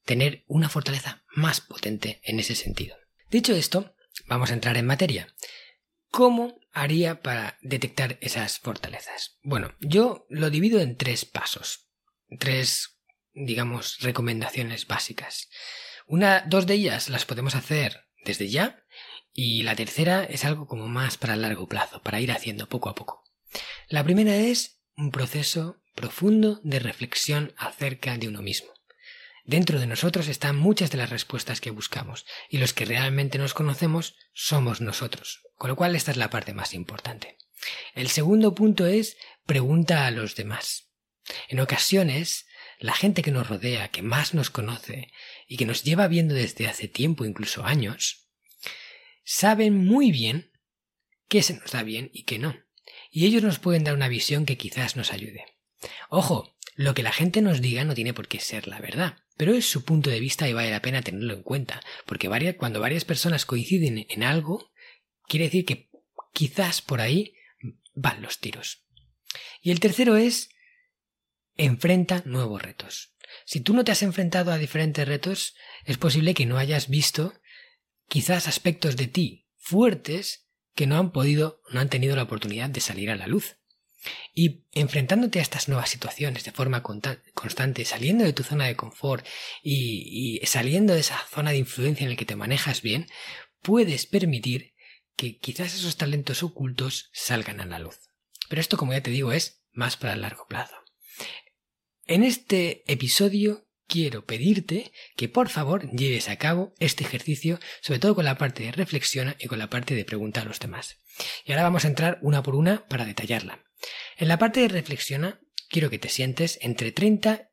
tener 0.05 0.43
una 0.48 0.70
fortaleza 0.70 1.24
más 1.34 1.62
potente 1.62 2.22
en 2.24 2.39
ese 2.39 2.55
sentido. 2.55 2.96
Dicho 3.29 3.55
esto, 3.55 3.96
vamos 4.27 4.51
a 4.51 4.53
entrar 4.53 4.77
en 4.77 4.86
materia. 4.86 5.34
¿Cómo 6.10 6.60
haría 6.74 7.22
para 7.22 7.58
detectar 7.62 8.17
esas 8.22 8.60
fortalezas? 8.60 9.38
Bueno, 9.43 9.74
yo 9.79 10.25
lo 10.29 10.50
divido 10.50 10.81
en 10.81 10.98
tres 10.98 11.24
pasos, 11.24 11.88
tres, 12.39 13.00
digamos, 13.34 14.00
recomendaciones 14.01 14.88
básicas. 14.88 15.50
Una, 16.08 16.43
dos 16.48 16.67
de 16.67 16.74
ellas 16.74 17.08
las 17.08 17.25
podemos 17.25 17.55
hacer 17.55 18.08
desde 18.25 18.50
ya 18.50 18.84
y 19.34 19.63
la 19.63 19.75
tercera 19.75 20.25
es 20.25 20.43
algo 20.43 20.67
como 20.67 20.88
más 20.89 21.17
para 21.17 21.38
largo 21.38 21.67
plazo, 21.67 22.01
para 22.01 22.20
ir 22.20 22.31
haciendo 22.31 22.67
poco 22.67 22.89
a 22.89 22.96
poco. 22.96 23.24
La 23.88 24.03
primera 24.03 24.36
es 24.36 24.81
un 24.98 25.12
proceso 25.12 25.80
profundo 25.93 26.60
de 26.63 26.79
reflexión 26.79 27.53
acerca 27.57 28.17
de 28.17 28.27
uno 28.27 28.41
mismo. 28.41 28.71
Dentro 29.43 29.79
de 29.79 29.88
nosotros 29.88 30.27
están 30.27 30.55
muchas 30.55 30.91
de 30.91 30.98
las 30.98 31.10
respuestas 31.10 31.62
que 31.62 31.71
buscamos, 31.71 32.25
y 32.50 32.57
los 32.57 32.74
que 32.74 32.86
realmente 32.86 33.38
nos 33.38 33.53
conocemos 33.53 34.15
somos 34.33 34.81
nosotros, 34.81 35.41
con 35.55 35.69
lo 35.69 35.75
cual 35.75 35.95
esta 35.95 36.12
es 36.12 36.17
la 36.17 36.29
parte 36.29 36.53
más 36.53 36.74
importante. 36.74 37.38
El 37.93 38.10
segundo 38.10 38.53
punto 38.55 38.86
es 38.86 39.17
pregunta 39.45 40.05
a 40.05 40.12
los 40.12 40.36
demás. 40.36 40.91
En 41.48 41.60
ocasiones, 41.60 42.45
la 42.79 42.93
gente 42.93 43.21
que 43.21 43.31
nos 43.31 43.48
rodea, 43.48 43.89
que 43.89 44.01
más 44.01 44.33
nos 44.33 44.50
conoce 44.50 45.12
y 45.48 45.57
que 45.57 45.65
nos 45.65 45.83
lleva 45.83 46.07
viendo 46.07 46.33
desde 46.33 46.67
hace 46.67 46.88
tiempo, 46.88 47.25
incluso 47.25 47.65
años, 47.65 48.29
saben 49.24 49.86
muy 49.86 50.12
bien 50.12 50.51
qué 51.27 51.43
se 51.43 51.55
nos 51.55 51.71
da 51.71 51.83
bien 51.83 52.10
y 52.13 52.24
qué 52.24 52.39
no, 52.39 52.55
y 53.12 53.25
ellos 53.25 53.43
nos 53.43 53.60
pueden 53.60 53.83
dar 53.83 53.93
una 53.93 54.07
visión 54.07 54.45
que 54.45 54.57
quizás 54.57 54.95
nos 54.95 55.13
ayude. 55.13 55.45
Ojo, 56.09 56.55
lo 56.75 56.93
que 56.93 57.03
la 57.03 57.11
gente 57.11 57.41
nos 57.41 57.61
diga 57.61 57.83
no 57.83 57.93
tiene 57.93 58.13
por 58.13 58.27
qué 58.27 58.39
ser 58.39 58.67
la 58.67 58.79
verdad, 58.79 59.17
pero 59.38 59.53
es 59.53 59.69
su 59.69 59.83
punto 59.83 60.09
de 60.09 60.19
vista 60.19 60.47
y 60.47 60.53
vale 60.53 60.71
la 60.71 60.81
pena 60.81 61.01
tenerlo 61.01 61.33
en 61.33 61.43
cuenta, 61.43 61.81
porque 62.05 62.29
cuando 62.57 62.79
varias 62.79 63.05
personas 63.05 63.45
coinciden 63.45 64.05
en 64.09 64.23
algo, 64.23 64.71
quiere 65.27 65.45
decir 65.45 65.65
que 65.65 65.89
quizás 66.33 66.81
por 66.81 67.01
ahí 67.01 67.33
van 67.93 68.21
los 68.21 68.39
tiros. 68.39 68.85
Y 69.61 69.71
el 69.71 69.79
tercero 69.79 70.15
es 70.15 70.50
enfrenta 71.57 72.23
nuevos 72.25 72.61
retos. 72.61 73.13
Si 73.45 73.61
tú 73.61 73.73
no 73.73 73.83
te 73.83 73.91
has 73.91 74.03
enfrentado 74.03 74.51
a 74.51 74.57
diferentes 74.57 75.07
retos, 75.07 75.55
es 75.85 75.97
posible 75.97 76.33
que 76.33 76.45
no 76.45 76.57
hayas 76.57 76.89
visto 76.89 77.33
quizás 78.07 78.47
aspectos 78.47 78.97
de 78.97 79.07
ti 79.07 79.47
fuertes 79.57 80.50
que 80.75 80.88
no 80.88 80.97
han 80.97 81.11
podido, 81.11 81.61
no 81.71 81.79
han 81.79 81.89
tenido 81.89 82.15
la 82.15 82.23
oportunidad 82.23 82.69
de 82.69 82.81
salir 82.81 83.09
a 83.09 83.15
la 83.15 83.27
luz. 83.27 83.57
Y 84.34 84.63
enfrentándote 84.72 85.39
a 85.39 85.41
estas 85.41 85.67
nuevas 85.67 85.89
situaciones 85.89 86.43
de 86.43 86.51
forma 86.51 86.81
constante, 86.81 87.86
saliendo 87.86 88.24
de 88.24 88.34
tu 88.34 88.43
zona 88.43 88.65
de 88.65 88.75
confort 88.75 89.25
y, 89.62 90.39
saliendo 90.46 90.93
de 90.93 91.01
esa 91.01 91.20
zona 91.29 91.51
de 91.51 91.58
influencia 91.58 92.03
en 92.03 92.12
la 92.12 92.15
que 92.15 92.25
te 92.25 92.36
manejas 92.36 92.81
bien, 92.81 93.08
puedes 93.62 94.05
permitir 94.05 94.74
que 95.15 95.38
quizás 95.38 95.75
esos 95.75 95.98
talentos 95.98 96.43
ocultos 96.43 97.10
salgan 97.13 97.62
a 97.62 97.65
la 97.65 97.79
luz. 97.79 98.00
Pero 98.50 98.62
esto, 98.62 98.77
como 98.77 98.93
ya 98.93 99.03
te 99.03 99.12
digo, 99.12 99.31
es 99.31 99.63
más 99.72 99.98
para 99.98 100.13
el 100.13 100.22
largo 100.22 100.48
plazo. 100.48 100.75
En 102.05 102.24
este 102.24 102.84
episodio 102.91 103.67
quiero 103.88 104.25
pedirte 104.25 104.91
que 105.15 105.29
por 105.29 105.50
favor 105.50 105.89
lleves 105.91 106.29
a 106.29 106.38
cabo 106.38 106.74
este 106.79 107.03
ejercicio, 107.03 107.60
sobre 107.81 108.00
todo 108.00 108.15
con 108.15 108.25
la 108.25 108.38
parte 108.38 108.63
de 108.63 108.72
reflexión 108.72 109.36
y 109.38 109.48
con 109.48 109.60
la 109.60 109.70
parte 109.70 109.96
de 109.96 110.05
preguntar 110.05 110.43
a 110.43 110.48
los 110.48 110.60
demás. 110.60 110.98
Y 111.46 111.51
ahora 111.51 111.63
vamos 111.63 111.86
a 111.86 111.89
entrar 111.89 112.17
una 112.22 112.41
por 112.41 112.55
una 112.55 112.88
para 112.88 113.05
detallarla. 113.05 113.63
En 114.22 114.28
la 114.28 114.38
parte 114.38 114.60
de 114.60 114.68
reflexiona, 114.68 115.42
quiero 115.68 115.90
que 115.90 115.98
te 115.98 116.08
sientes 116.08 116.60
entre 116.62 116.92
30 116.92 117.50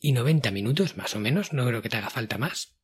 y 0.00 0.10
90 0.10 0.50
minutos, 0.50 0.96
más 0.96 1.14
o 1.14 1.20
menos, 1.20 1.52
no 1.52 1.64
creo 1.64 1.82
que 1.82 1.88
te 1.88 1.98
haga 1.98 2.10
falta 2.10 2.36
más, 2.36 2.74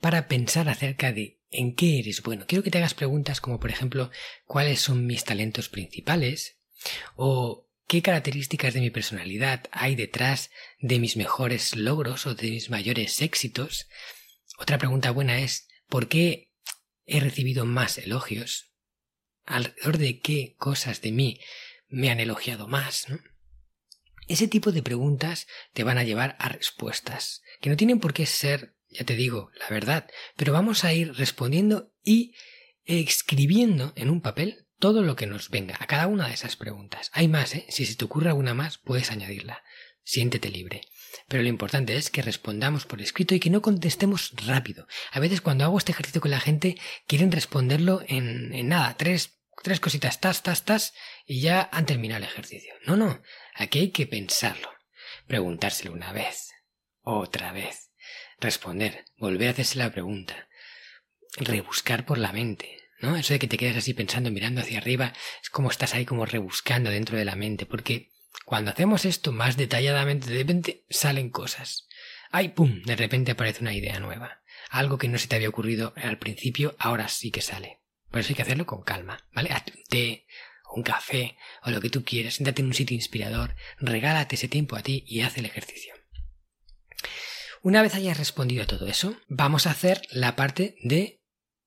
para 0.00 0.28
pensar 0.28 0.68
acerca 0.68 1.12
de 1.12 1.40
en 1.50 1.74
qué 1.74 1.98
eres 1.98 2.22
bueno. 2.22 2.44
Quiero 2.46 2.62
que 2.62 2.70
te 2.70 2.78
hagas 2.78 2.94
preguntas 2.94 3.40
como, 3.40 3.58
por 3.58 3.70
ejemplo, 3.70 4.12
cuáles 4.44 4.78
son 4.78 5.04
mis 5.04 5.24
talentos 5.24 5.68
principales 5.68 6.60
o 7.16 7.68
qué 7.88 8.02
características 8.02 8.72
de 8.72 8.82
mi 8.82 8.90
personalidad 8.90 9.64
hay 9.72 9.96
detrás 9.96 10.50
de 10.78 11.00
mis 11.00 11.16
mejores 11.16 11.74
logros 11.74 12.24
o 12.26 12.36
de 12.36 12.52
mis 12.52 12.70
mayores 12.70 13.20
éxitos. 13.20 13.88
Otra 14.58 14.78
pregunta 14.78 15.10
buena 15.10 15.40
es, 15.40 15.66
¿por 15.88 16.06
qué 16.06 16.52
he 17.04 17.18
recibido 17.18 17.64
más 17.64 17.98
elogios? 17.98 18.76
alrededor 19.46 19.98
de 19.98 20.20
qué 20.20 20.56
cosas 20.58 21.00
de 21.00 21.12
mí 21.12 21.40
me 21.88 22.10
han 22.10 22.20
elogiado 22.20 22.68
más, 22.68 23.08
¿no? 23.08 23.18
Ese 24.28 24.48
tipo 24.48 24.72
de 24.72 24.82
preguntas 24.82 25.46
te 25.72 25.84
van 25.84 25.98
a 25.98 26.04
llevar 26.04 26.36
a 26.40 26.48
respuestas, 26.48 27.42
que 27.60 27.70
no 27.70 27.76
tienen 27.76 28.00
por 28.00 28.12
qué 28.12 28.26
ser, 28.26 28.74
ya 28.88 29.04
te 29.04 29.14
digo, 29.14 29.50
la 29.60 29.68
verdad, 29.68 30.10
pero 30.36 30.52
vamos 30.52 30.84
a 30.84 30.92
ir 30.92 31.14
respondiendo 31.14 31.92
y 32.02 32.34
escribiendo 32.84 33.92
en 33.96 34.10
un 34.10 34.20
papel 34.20 34.66
todo 34.78 35.02
lo 35.02 35.16
que 35.16 35.26
nos 35.26 35.48
venga 35.48 35.76
a 35.78 35.86
cada 35.86 36.06
una 36.06 36.28
de 36.28 36.34
esas 36.34 36.56
preguntas. 36.56 37.10
Hay 37.12 37.28
más, 37.28 37.54
¿eh? 37.54 37.66
Si 37.68 37.86
se 37.86 37.96
te 37.96 38.04
ocurre 38.04 38.28
alguna 38.28 38.54
más, 38.54 38.78
puedes 38.78 39.10
añadirla. 39.10 39.62
Siéntete 40.02 40.50
libre. 40.50 40.82
Pero 41.28 41.42
lo 41.42 41.48
importante 41.48 41.96
es 41.96 42.10
que 42.10 42.22
respondamos 42.22 42.84
por 42.84 43.00
escrito 43.00 43.34
y 43.34 43.40
que 43.40 43.50
no 43.50 43.62
contestemos 43.62 44.32
rápido. 44.46 44.86
A 45.10 45.20
veces 45.20 45.40
cuando 45.40 45.64
hago 45.64 45.78
este 45.78 45.92
ejercicio 45.92 46.20
con 46.20 46.30
la 46.30 46.40
gente 46.40 46.76
quieren 47.06 47.32
responderlo 47.32 48.02
en, 48.06 48.52
en 48.54 48.68
nada, 48.68 48.96
tres, 48.96 49.38
tres 49.62 49.80
cositas, 49.80 50.20
tas, 50.20 50.42
tas, 50.42 50.64
tas, 50.64 50.94
y 51.26 51.40
ya 51.40 51.68
han 51.72 51.86
terminado 51.86 52.22
el 52.24 52.30
ejercicio. 52.30 52.74
No, 52.86 52.96
no, 52.96 53.20
aquí 53.54 53.80
hay 53.80 53.90
que 53.90 54.06
pensarlo. 54.06 54.70
Preguntárselo 55.26 55.92
una 55.92 56.12
vez, 56.12 56.52
otra 57.02 57.52
vez, 57.52 57.90
responder, 58.38 59.04
volver 59.18 59.48
a 59.48 59.50
hacerse 59.50 59.78
la 59.78 59.90
pregunta, 59.90 60.48
rebuscar 61.36 62.06
por 62.06 62.18
la 62.18 62.32
mente, 62.32 62.78
¿no? 63.00 63.16
Eso 63.16 63.32
de 63.32 63.40
que 63.40 63.48
te 63.48 63.58
quedas 63.58 63.76
así 63.76 63.92
pensando, 63.92 64.30
mirando 64.30 64.60
hacia 64.60 64.78
arriba, 64.78 65.12
es 65.42 65.50
como 65.50 65.70
estás 65.70 65.94
ahí 65.94 66.04
como 66.04 66.26
rebuscando 66.26 66.90
dentro 66.90 67.18
de 67.18 67.24
la 67.24 67.34
mente, 67.34 67.66
porque 67.66 68.12
cuando 68.44 68.70
hacemos 68.70 69.04
esto 69.04 69.32
más 69.32 69.56
detalladamente, 69.56 70.30
de 70.30 70.38
repente 70.38 70.84
salen 70.88 71.30
cosas. 71.30 71.88
¡Ay, 72.30 72.50
pum! 72.50 72.82
De 72.82 72.96
repente 72.96 73.32
aparece 73.32 73.62
una 73.62 73.74
idea 73.74 73.98
nueva. 73.98 74.42
Algo 74.70 74.98
que 74.98 75.08
no 75.08 75.18
se 75.18 75.26
te 75.26 75.36
había 75.36 75.48
ocurrido 75.48 75.92
al 75.96 76.18
principio, 76.18 76.76
ahora 76.78 77.08
sí 77.08 77.30
que 77.30 77.40
sale. 77.40 77.80
Por 78.10 78.20
eso 78.20 78.30
hay 78.30 78.36
que 78.36 78.42
hacerlo 78.42 78.66
con 78.66 78.82
calma, 78.82 79.26
¿vale? 79.32 79.50
Te 79.88 80.25
un 80.76 80.82
café 80.82 81.36
o 81.62 81.70
lo 81.70 81.80
que 81.80 81.90
tú 81.90 82.04
quieras, 82.04 82.34
siéntate 82.34 82.62
en 82.62 82.68
un 82.68 82.74
sitio 82.74 82.94
inspirador, 82.94 83.56
regálate 83.78 84.36
ese 84.36 84.48
tiempo 84.48 84.76
a 84.76 84.82
ti 84.82 85.04
y 85.06 85.22
haz 85.22 85.36
el 85.38 85.46
ejercicio. 85.46 85.94
Una 87.62 87.82
vez 87.82 87.94
hayas 87.94 88.18
respondido 88.18 88.62
a 88.62 88.66
todo 88.66 88.86
eso, 88.86 89.16
vamos 89.28 89.66
a 89.66 89.72
hacer 89.72 90.02
la 90.10 90.36
parte 90.36 90.76
de 90.82 91.22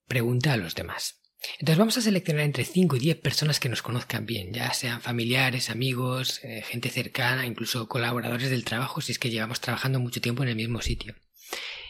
pregunta 0.07 0.53
a 0.53 0.57
los 0.57 0.75
demás. 0.75 1.19
Entonces 1.53 1.77
vamos 1.77 1.97
a 1.97 2.01
seleccionar 2.01 2.43
entre 2.43 2.65
5 2.65 2.97
y 2.97 2.99
10 2.99 3.21
personas 3.21 3.59
que 3.59 3.69
nos 3.69 3.81
conozcan 3.81 4.25
bien, 4.25 4.53
ya 4.53 4.73
sean 4.73 5.01
familiares, 5.01 5.69
amigos, 5.69 6.41
eh, 6.43 6.61
gente 6.61 6.89
cercana, 6.89 7.45
incluso 7.45 7.87
colaboradores 7.87 8.49
del 8.49 8.65
trabajo 8.65 9.01
si 9.01 9.13
es 9.13 9.19
que 9.19 9.29
llevamos 9.29 9.61
trabajando 9.61 9.99
mucho 9.99 10.21
tiempo 10.21 10.43
en 10.43 10.49
el 10.49 10.55
mismo 10.55 10.81
sitio. 10.81 11.15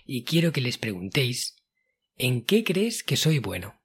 Y 0.06 0.24
quiero 0.24 0.52
que 0.52 0.62
les 0.62 0.78
preguntéis 0.78 1.56
¿en 2.16 2.46
qué 2.46 2.64
crees 2.64 3.04
que 3.04 3.18
soy 3.18 3.40
bueno? 3.40 3.82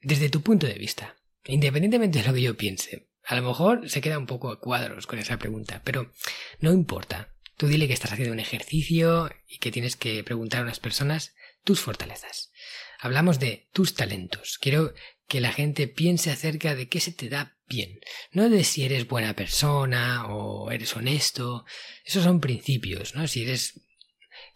Desde 0.00 0.30
tu 0.30 0.42
punto 0.42 0.66
de 0.66 0.74
vista, 0.74 1.16
independientemente 1.48 2.20
de 2.20 2.28
lo 2.28 2.34
que 2.34 2.42
yo 2.42 2.56
piense. 2.56 3.08
A 3.24 3.34
lo 3.36 3.42
mejor 3.42 3.90
se 3.90 4.00
queda 4.00 4.18
un 4.18 4.26
poco 4.26 4.50
a 4.50 4.60
cuadros 4.60 5.06
con 5.06 5.18
esa 5.18 5.38
pregunta, 5.38 5.82
pero 5.84 6.12
no 6.60 6.72
importa. 6.72 7.34
Tú 7.56 7.66
dile 7.66 7.88
que 7.88 7.94
estás 7.94 8.12
haciendo 8.12 8.32
un 8.32 8.40
ejercicio 8.40 9.30
y 9.46 9.58
que 9.58 9.72
tienes 9.72 9.96
que 9.96 10.22
preguntar 10.22 10.60
a 10.60 10.64
unas 10.64 10.78
personas 10.78 11.34
tus 11.64 11.80
fortalezas. 11.80 12.52
Hablamos 13.00 13.38
de 13.40 13.68
tus 13.72 13.94
talentos. 13.94 14.58
Quiero 14.58 14.94
que 15.26 15.40
la 15.40 15.52
gente 15.52 15.88
piense 15.88 16.30
acerca 16.30 16.74
de 16.74 16.88
qué 16.88 17.00
se 17.00 17.12
te 17.12 17.28
da 17.28 17.56
bien. 17.68 18.00
No 18.32 18.48
de 18.48 18.64
si 18.64 18.84
eres 18.84 19.06
buena 19.06 19.34
persona 19.34 20.26
o 20.28 20.70
eres 20.70 20.96
honesto. 20.96 21.64
Esos 22.04 22.24
son 22.24 22.40
principios, 22.40 23.14
¿no? 23.14 23.28
Si 23.28 23.42
eres... 23.42 23.80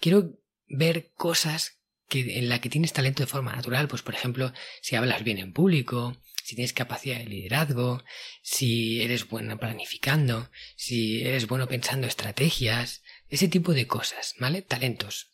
Quiero 0.00 0.38
ver 0.66 1.10
cosas 1.14 1.80
que, 2.08 2.38
en 2.38 2.48
las 2.48 2.60
que 2.60 2.70
tienes 2.70 2.92
talento 2.92 3.22
de 3.22 3.26
forma 3.26 3.54
natural. 3.54 3.88
Pues, 3.88 4.02
por 4.02 4.14
ejemplo, 4.14 4.52
si 4.80 4.96
hablas 4.96 5.24
bien 5.24 5.38
en 5.38 5.52
público, 5.52 6.16
si 6.42 6.56
tienes 6.56 6.72
capacidad 6.72 7.18
de 7.18 7.26
liderazgo, 7.26 8.02
si 8.42 9.02
eres 9.02 9.28
bueno 9.28 9.58
planificando, 9.58 10.50
si 10.76 11.22
eres 11.22 11.46
bueno 11.46 11.68
pensando 11.68 12.06
estrategias, 12.06 13.02
ese 13.28 13.48
tipo 13.48 13.72
de 13.72 13.86
cosas, 13.86 14.34
¿vale? 14.38 14.62
Talentos. 14.62 15.30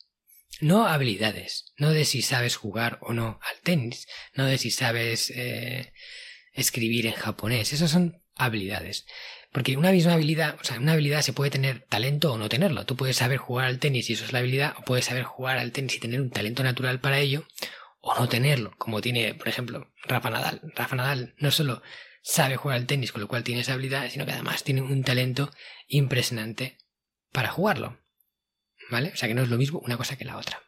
No 0.60 0.86
habilidades, 0.86 1.72
no 1.76 1.90
de 1.92 2.04
si 2.04 2.22
sabes 2.22 2.56
jugar 2.56 2.98
o 3.02 3.12
no 3.12 3.38
al 3.42 3.60
tenis, 3.62 4.08
no 4.34 4.46
de 4.46 4.58
si 4.58 4.70
sabes 4.70 5.30
eh, 5.34 5.92
escribir 6.52 7.06
en 7.06 7.12
japonés, 7.12 7.72
esas 7.72 7.90
son 7.90 8.22
habilidades. 8.34 9.06
Porque 9.52 9.76
una 9.76 9.92
misma 9.92 10.12
habilidad, 10.14 10.58
o 10.60 10.64
sea, 10.64 10.78
una 10.78 10.92
habilidad 10.92 11.22
se 11.22 11.32
puede 11.32 11.50
tener 11.50 11.80
talento 11.88 12.32
o 12.32 12.38
no 12.38 12.48
tenerlo. 12.48 12.84
Tú 12.84 12.96
puedes 12.96 13.16
saber 13.16 13.38
jugar 13.38 13.66
al 13.66 13.78
tenis 13.78 14.10
y 14.10 14.12
eso 14.12 14.24
es 14.24 14.32
la 14.32 14.40
habilidad, 14.40 14.74
o 14.78 14.82
puedes 14.82 15.06
saber 15.06 15.24
jugar 15.24 15.58
al 15.58 15.72
tenis 15.72 15.96
y 15.96 16.00
tener 16.00 16.20
un 16.20 16.30
talento 16.30 16.62
natural 16.62 17.00
para 17.00 17.18
ello, 17.18 17.46
o 18.00 18.14
no 18.14 18.28
tenerlo, 18.28 18.74
como 18.78 19.00
tiene, 19.00 19.34
por 19.34 19.48
ejemplo, 19.48 19.92
Rafa 20.02 20.30
Nadal. 20.30 20.60
Rafa 20.74 20.96
Nadal 20.96 21.34
no 21.38 21.50
solo 21.50 21.82
sabe 22.22 22.56
jugar 22.56 22.76
al 22.76 22.86
tenis, 22.86 23.12
con 23.12 23.20
lo 23.20 23.28
cual 23.28 23.44
tiene 23.44 23.62
esa 23.62 23.72
habilidad, 23.72 24.10
sino 24.10 24.26
que 24.26 24.32
además 24.32 24.62
tiene 24.62 24.82
un 24.82 25.02
talento 25.02 25.50
impresionante 25.86 26.78
para 27.32 27.50
jugarlo. 27.50 27.98
¿Vale? 28.90 29.10
O 29.12 29.16
sea 29.16 29.28
que 29.28 29.34
no 29.34 29.42
es 29.42 29.48
lo 29.48 29.58
mismo 29.58 29.80
una 29.80 29.96
cosa 29.96 30.16
que 30.16 30.24
la 30.24 30.38
otra. 30.38 30.62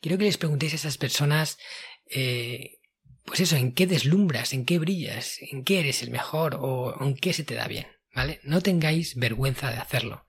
Quiero 0.00 0.18
que 0.18 0.24
les 0.24 0.38
preguntéis 0.38 0.72
a 0.72 0.76
esas 0.76 0.98
personas, 0.98 1.58
eh, 2.06 2.78
pues 3.24 3.40
eso, 3.40 3.56
en 3.56 3.72
qué 3.72 3.86
deslumbras, 3.86 4.52
en 4.52 4.64
qué 4.64 4.78
brillas, 4.78 5.38
en 5.40 5.64
qué 5.64 5.80
eres 5.80 6.02
el 6.02 6.10
mejor 6.10 6.56
o 6.60 6.96
en 7.02 7.16
qué 7.16 7.32
se 7.32 7.44
te 7.44 7.54
da 7.54 7.66
bien, 7.66 7.86
¿vale? 8.14 8.40
No 8.44 8.60
tengáis 8.60 9.16
vergüenza 9.16 9.70
de 9.70 9.78
hacerlo, 9.78 10.26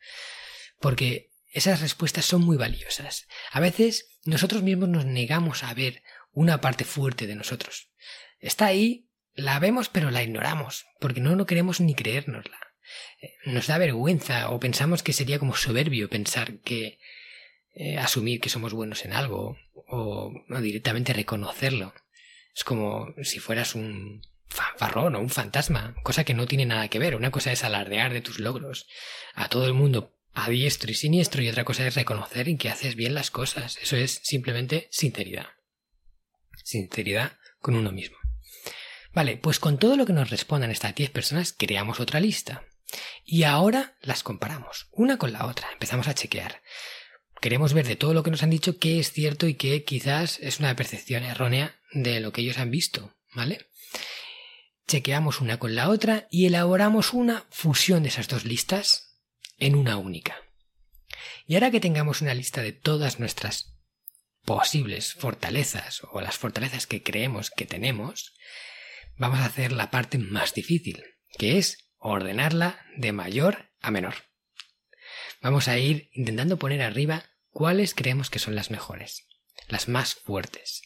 porque 0.80 1.32
esas 1.52 1.82
respuestas 1.82 2.26
son 2.26 2.42
muy 2.42 2.58
valiosas. 2.58 3.28
A 3.52 3.60
veces 3.60 4.17
nosotros 4.28 4.64
mismos 4.64 4.90
nos 4.90 5.06
negamos 5.06 5.64
a 5.64 5.74
ver 5.74 6.04
una 6.32 6.62
parte 6.62 6.86
fuerte 6.86 7.28
de 7.28 7.36
nosotros. 7.36 7.90
Está 8.40 8.68
ahí, 8.68 9.10
la 9.34 9.60
vemos 9.60 9.90
pero 9.90 10.12
la 10.12 10.24
ignoramos, 10.24 10.86
porque 11.00 11.22
no 11.22 11.36
lo 11.36 11.46
queremos 11.46 11.82
ni 11.82 11.96
creérnosla 11.96 12.68
nos 13.46 13.68
da 13.68 13.78
vergüenza 13.78 14.50
o 14.50 14.60
pensamos 14.60 15.04
que 15.04 15.14
sería 15.14 15.40
como 15.40 15.56
soberbio 15.56 16.10
pensar 16.10 16.60
que 16.60 17.00
eh, 17.74 17.98
asumir 17.98 18.40
que 18.40 18.50
somos 18.50 18.74
buenos 18.74 19.06
en 19.06 19.14
algo 19.14 19.58
o, 19.74 20.32
directamente 20.62 21.14
reconocerlo. 21.14 21.94
Es 22.56 22.64
como 22.64 23.14
si 23.24 23.40
fueras 23.40 23.76
un 23.76 24.22
fanfarrón 24.48 25.16
o 25.16 25.20
un 25.20 25.30
fantasma, 25.30 25.96
cosa 26.04 26.24
que 26.24 26.34
no 26.34 26.48
tiene 26.48 26.66
nada 26.66 26.88
que 26.88 27.00
ver. 27.00 27.16
Una 27.16 27.32
cosa 27.32 27.52
es 27.52 27.64
alardear 27.64 28.14
de 28.14 28.22
tus 28.22 28.40
logros 28.40 28.88
a 29.34 29.50
todo 29.50 29.66
el 29.68 29.74
mundo 29.74 30.17
a 30.38 30.50
diestro 30.50 30.92
y 30.92 30.94
siniestro 30.94 31.42
y 31.42 31.50
otra 31.50 31.66
cosa 31.66 31.88
es 31.88 31.96
reconocer 31.96 32.48
en 32.48 32.60
que 32.60 32.70
haces 32.70 32.96
bien 32.96 33.16
las 33.16 33.32
cosas. 33.32 33.78
Eso 33.82 33.96
es 33.96 34.22
simplemente 34.24 34.88
sinceridad. 34.92 35.48
Sinceridad 36.64 37.38
con 37.60 37.76
uno 37.76 37.92
mismo. 37.92 38.18
Vale, 39.14 39.38
pues 39.38 39.60
con 39.60 39.80
todo 39.80 39.98
lo 39.98 40.06
que 40.06 40.14
nos 40.14 40.30
respondan 40.30 40.70
estas 40.70 40.94
10 40.94 41.10
personas 41.10 41.56
creamos 41.58 42.00
otra 42.00 42.20
lista. 42.20 42.64
Y 43.26 43.44
ahora 43.44 43.98
las 44.02 44.22
comparamos, 44.22 44.90
una 44.92 45.18
con 45.18 45.34
la 45.34 45.48
otra, 45.48 45.72
empezamos 45.74 46.08
a 46.08 46.14
chequear. 46.14 46.62
Queremos 47.42 47.74
ver 47.74 47.88
de 47.88 47.96
todo 47.96 48.14
lo 48.14 48.22
que 48.22 48.32
nos 48.32 48.44
han 48.44 48.52
dicho 48.52 48.78
qué 48.78 49.00
es 49.00 49.12
cierto 49.12 49.48
y 49.48 49.56
qué 49.56 49.84
quizás 49.84 50.40
es 50.40 50.60
una 50.60 50.76
percepción 50.76 51.24
errónea 51.24 51.80
de 51.94 52.20
lo 52.20 52.32
que 52.32 52.42
ellos 52.42 52.60
han 52.60 52.70
visto, 52.70 53.16
¿vale? 53.34 53.70
Chequeamos 54.88 55.42
una 55.42 55.58
con 55.58 55.74
la 55.74 55.90
otra 55.90 56.28
y 56.30 56.46
elaboramos 56.46 57.14
una 57.14 57.46
fusión 57.50 58.04
de 58.04 58.10
esas 58.10 58.28
dos 58.28 58.46
listas 58.46 59.07
en 59.58 59.76
una 59.76 59.98
única. 59.98 60.38
Y 61.46 61.56
ahora 61.56 61.72
que 61.72 61.80
tengamos 61.80 62.22
una 62.22 62.34
lista 62.34 62.62
de 62.62 62.74
todas 62.74 63.20
nuestras 63.20 63.78
posibles 64.46 65.14
fortalezas 65.14 66.02
o 66.12 66.22
las 66.22 66.38
fortalezas 66.38 66.88
que 66.88 67.04
creemos 67.04 67.52
que 67.52 67.66
tenemos, 67.66 68.34
vamos 69.18 69.40
a 69.40 69.46
hacer 69.46 69.72
la 69.72 69.92
parte 69.92 70.18
más 70.18 70.54
difícil, 70.54 71.04
que 71.38 71.58
es 71.58 71.90
ordenarla 71.98 72.86
de 72.96 73.12
mayor 73.12 73.72
a 73.82 73.92
menor. 73.92 74.16
Vamos 75.42 75.68
a 75.68 75.78
ir 75.78 76.10
intentando 76.14 76.58
poner 76.58 76.82
arriba 76.82 77.26
cuáles 77.50 77.94
creemos 77.94 78.30
que 78.30 78.40
son 78.40 78.56
las 78.56 78.72
mejores, 78.72 79.28
las 79.68 79.88
más 79.88 80.16
fuertes, 80.16 80.84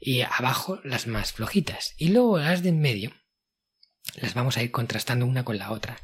y 0.00 0.22
abajo 0.22 0.80
las 0.84 1.06
más 1.06 1.32
flojitas, 1.32 1.94
y 1.96 2.08
luego 2.08 2.38
las 2.38 2.62
de 2.62 2.70
en 2.70 2.80
medio 2.80 3.12
las 4.16 4.34
vamos 4.34 4.56
a 4.56 4.62
ir 4.62 4.70
contrastando 4.70 5.26
una 5.26 5.44
con 5.44 5.58
la 5.58 5.70
otra. 5.70 6.00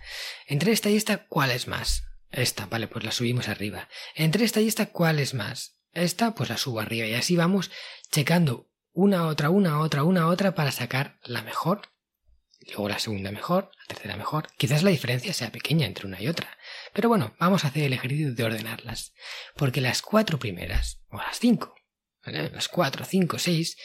Entre 0.47 0.73
esta 0.73 0.91
y 0.91 0.97
esta, 0.97 1.27
¿cuál 1.27 1.51
es 1.51 1.69
más? 1.69 2.05
Esta, 2.31 2.67
vale, 2.67 2.89
pues 2.89 3.05
la 3.05 3.13
subimos 3.13 3.49
arriba. 3.49 3.89
Entre 4.15 4.45
esta 4.45 4.61
y 4.61 4.69
esta, 4.69 4.87
¿cuál 4.87 5.19
es 5.19 5.35
más? 5.35 5.79
Esta, 5.93 6.35
pues 6.35 6.49
la 6.49 6.57
subo 6.57 6.81
arriba. 6.81 7.07
Y 7.07 7.15
así 7.15 7.37
vamos 7.37 7.71
checando 8.11 8.71
una, 8.93 9.27
otra, 9.27 9.51
una, 9.51 9.81
otra, 9.81 10.05
una, 10.05 10.29
otra 10.29 10.55
para 10.55 10.73
sacar 10.73 11.19
la 11.25 11.43
mejor 11.43 11.91
luego 12.71 12.89
la 12.89 12.99
segunda 12.99 13.31
mejor, 13.31 13.71
la 13.79 13.87
tercera 13.87 14.17
mejor. 14.17 14.49
Quizás 14.57 14.83
la 14.83 14.91
diferencia 14.91 15.33
sea 15.33 15.53
pequeña 15.53 15.87
entre 15.87 16.07
una 16.07 16.21
y 16.21 16.29
otra. 16.29 16.59
Pero 16.93 17.09
bueno, 17.09 17.35
vamos 17.39 17.65
a 17.65 17.69
hacer 17.69 17.85
el 17.85 17.93
ejercicio 17.93 18.33
de 18.33 18.45
ordenarlas. 18.45 19.13
Porque 19.57 19.81
las 19.81 20.03
cuatro 20.03 20.39
primeras, 20.39 21.01
o 21.11 21.17
las 21.17 21.39
cinco, 21.39 21.75
las 22.25 22.69
cuatro, 22.69 23.05
cinco, 23.05 23.39
seis, 23.39 23.77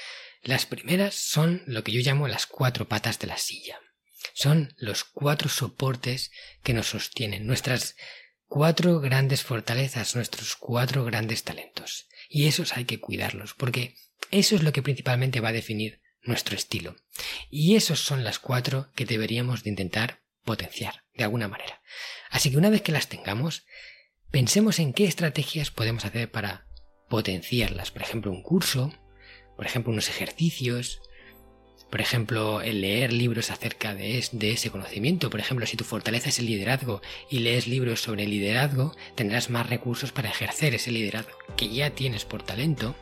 las 0.42 0.66
primeras 0.66 1.16
son 1.16 1.64
lo 1.66 1.84
que 1.84 1.92
yo 1.92 2.02
llamo 2.02 2.28
las 2.28 2.48
cuatro 2.48 2.88
patas 2.88 3.20
de 3.20 3.28
la 3.28 3.38
silla. 3.38 3.80
Son 4.34 4.74
los 4.78 5.04
cuatro 5.04 5.50
soportes 5.50 6.32
que 6.64 6.74
nos 6.74 6.88
sostienen, 6.88 7.46
nuestras 7.46 7.96
cuatro 8.48 9.00
grandes 9.00 9.44
fortalezas, 9.44 10.16
nuestros 10.16 10.56
cuatro 10.56 11.04
grandes 11.04 11.44
talentos. 11.44 12.08
Y 12.30 12.48
esos 12.48 12.76
hay 12.78 12.86
que 12.86 13.00
cuidarlos, 13.00 13.54
porque 13.54 13.96
eso 14.32 14.56
es 14.56 14.64
lo 14.64 14.74
que 14.74 14.82
principalmente 14.82 15.40
va 15.40 15.50
a 15.50 15.54
definir 15.54 16.02
nuestro 16.22 16.56
estilo. 16.56 16.96
Y 17.50 17.76
esos 17.76 18.00
son 18.00 18.24
las 18.24 18.40
cuatro 18.40 18.92
que 18.96 19.06
deberíamos 19.06 19.64
de 19.64 19.70
intentar 19.70 20.24
potenciar, 20.44 21.04
de 21.14 21.24
alguna 21.24 21.48
manera. 21.48 21.82
Así 22.30 22.52
que 22.52 22.58
una 22.58 22.70
vez 22.70 22.82
que 22.82 22.92
las 22.92 23.08
tengamos, 23.08 23.66
pensemos 24.32 24.80
en 24.80 24.94
qué 24.94 25.06
estrategias 25.06 25.72
podemos 25.72 26.06
hacer 26.06 26.32
para 26.32 26.68
potenciarlas. 27.10 27.92
Por 27.92 28.02
ejemplo, 28.02 28.32
un 28.32 28.44
curso, 28.44 28.94
por 29.56 29.66
ejemplo, 29.66 29.92
unos 29.92 30.10
ejercicios, 30.10 31.02
por 31.90 32.02
ejemplo, 32.02 32.62
el 32.62 32.82
leer 32.82 33.14
libros 33.14 33.52
acerca 33.52 33.94
de, 33.94 34.24
de, 34.32 34.52
ese 34.52 34.70
conocimiento. 34.70 35.30
Por 35.30 35.40
ejemplo, 35.40 35.66
si 35.66 35.78
tu 35.78 35.84
fortaleza 35.84 36.30
es 36.30 36.40
el 36.40 36.48
liderazgo 36.48 37.02
y 37.30 37.40
lees 37.40 37.68
libros 37.68 38.02
sobre 38.02 38.28
liderazgo, 38.28 38.94
tendrás 39.16 39.50
más 39.50 39.70
recursos 39.70 40.12
para 40.12 40.30
ejercer 40.30 40.76
ese 40.76 40.92
liderazgo 40.92 41.38
que 41.56 41.70
ya 41.70 41.92
tienes 41.92 42.26
por 42.26 42.44
talento. 42.44 42.96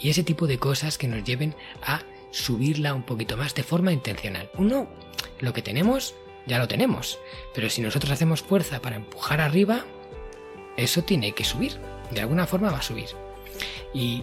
Y 0.00 0.10
ese 0.10 0.22
tipo 0.22 0.46
de 0.46 0.58
cosas 0.58 0.98
que 0.98 1.08
nos 1.08 1.24
lleven 1.24 1.54
a 1.82 2.02
subirla 2.30 2.94
un 2.94 3.04
poquito 3.04 3.36
más 3.36 3.54
de 3.54 3.62
forma 3.62 3.92
intencional. 3.92 4.50
Uno, 4.54 4.88
lo 5.40 5.52
que 5.52 5.62
tenemos, 5.62 6.14
ya 6.46 6.58
lo 6.58 6.68
tenemos, 6.68 7.18
pero 7.54 7.70
si 7.70 7.80
nosotros 7.80 8.12
hacemos 8.12 8.42
fuerza 8.42 8.80
para 8.82 8.96
empujar 8.96 9.40
arriba, 9.40 9.84
eso 10.76 11.02
tiene 11.04 11.32
que 11.32 11.44
subir, 11.44 11.78
de 12.10 12.20
alguna 12.20 12.46
forma 12.46 12.70
va 12.70 12.78
a 12.78 12.82
subir. 12.82 13.08
Y 13.92 14.22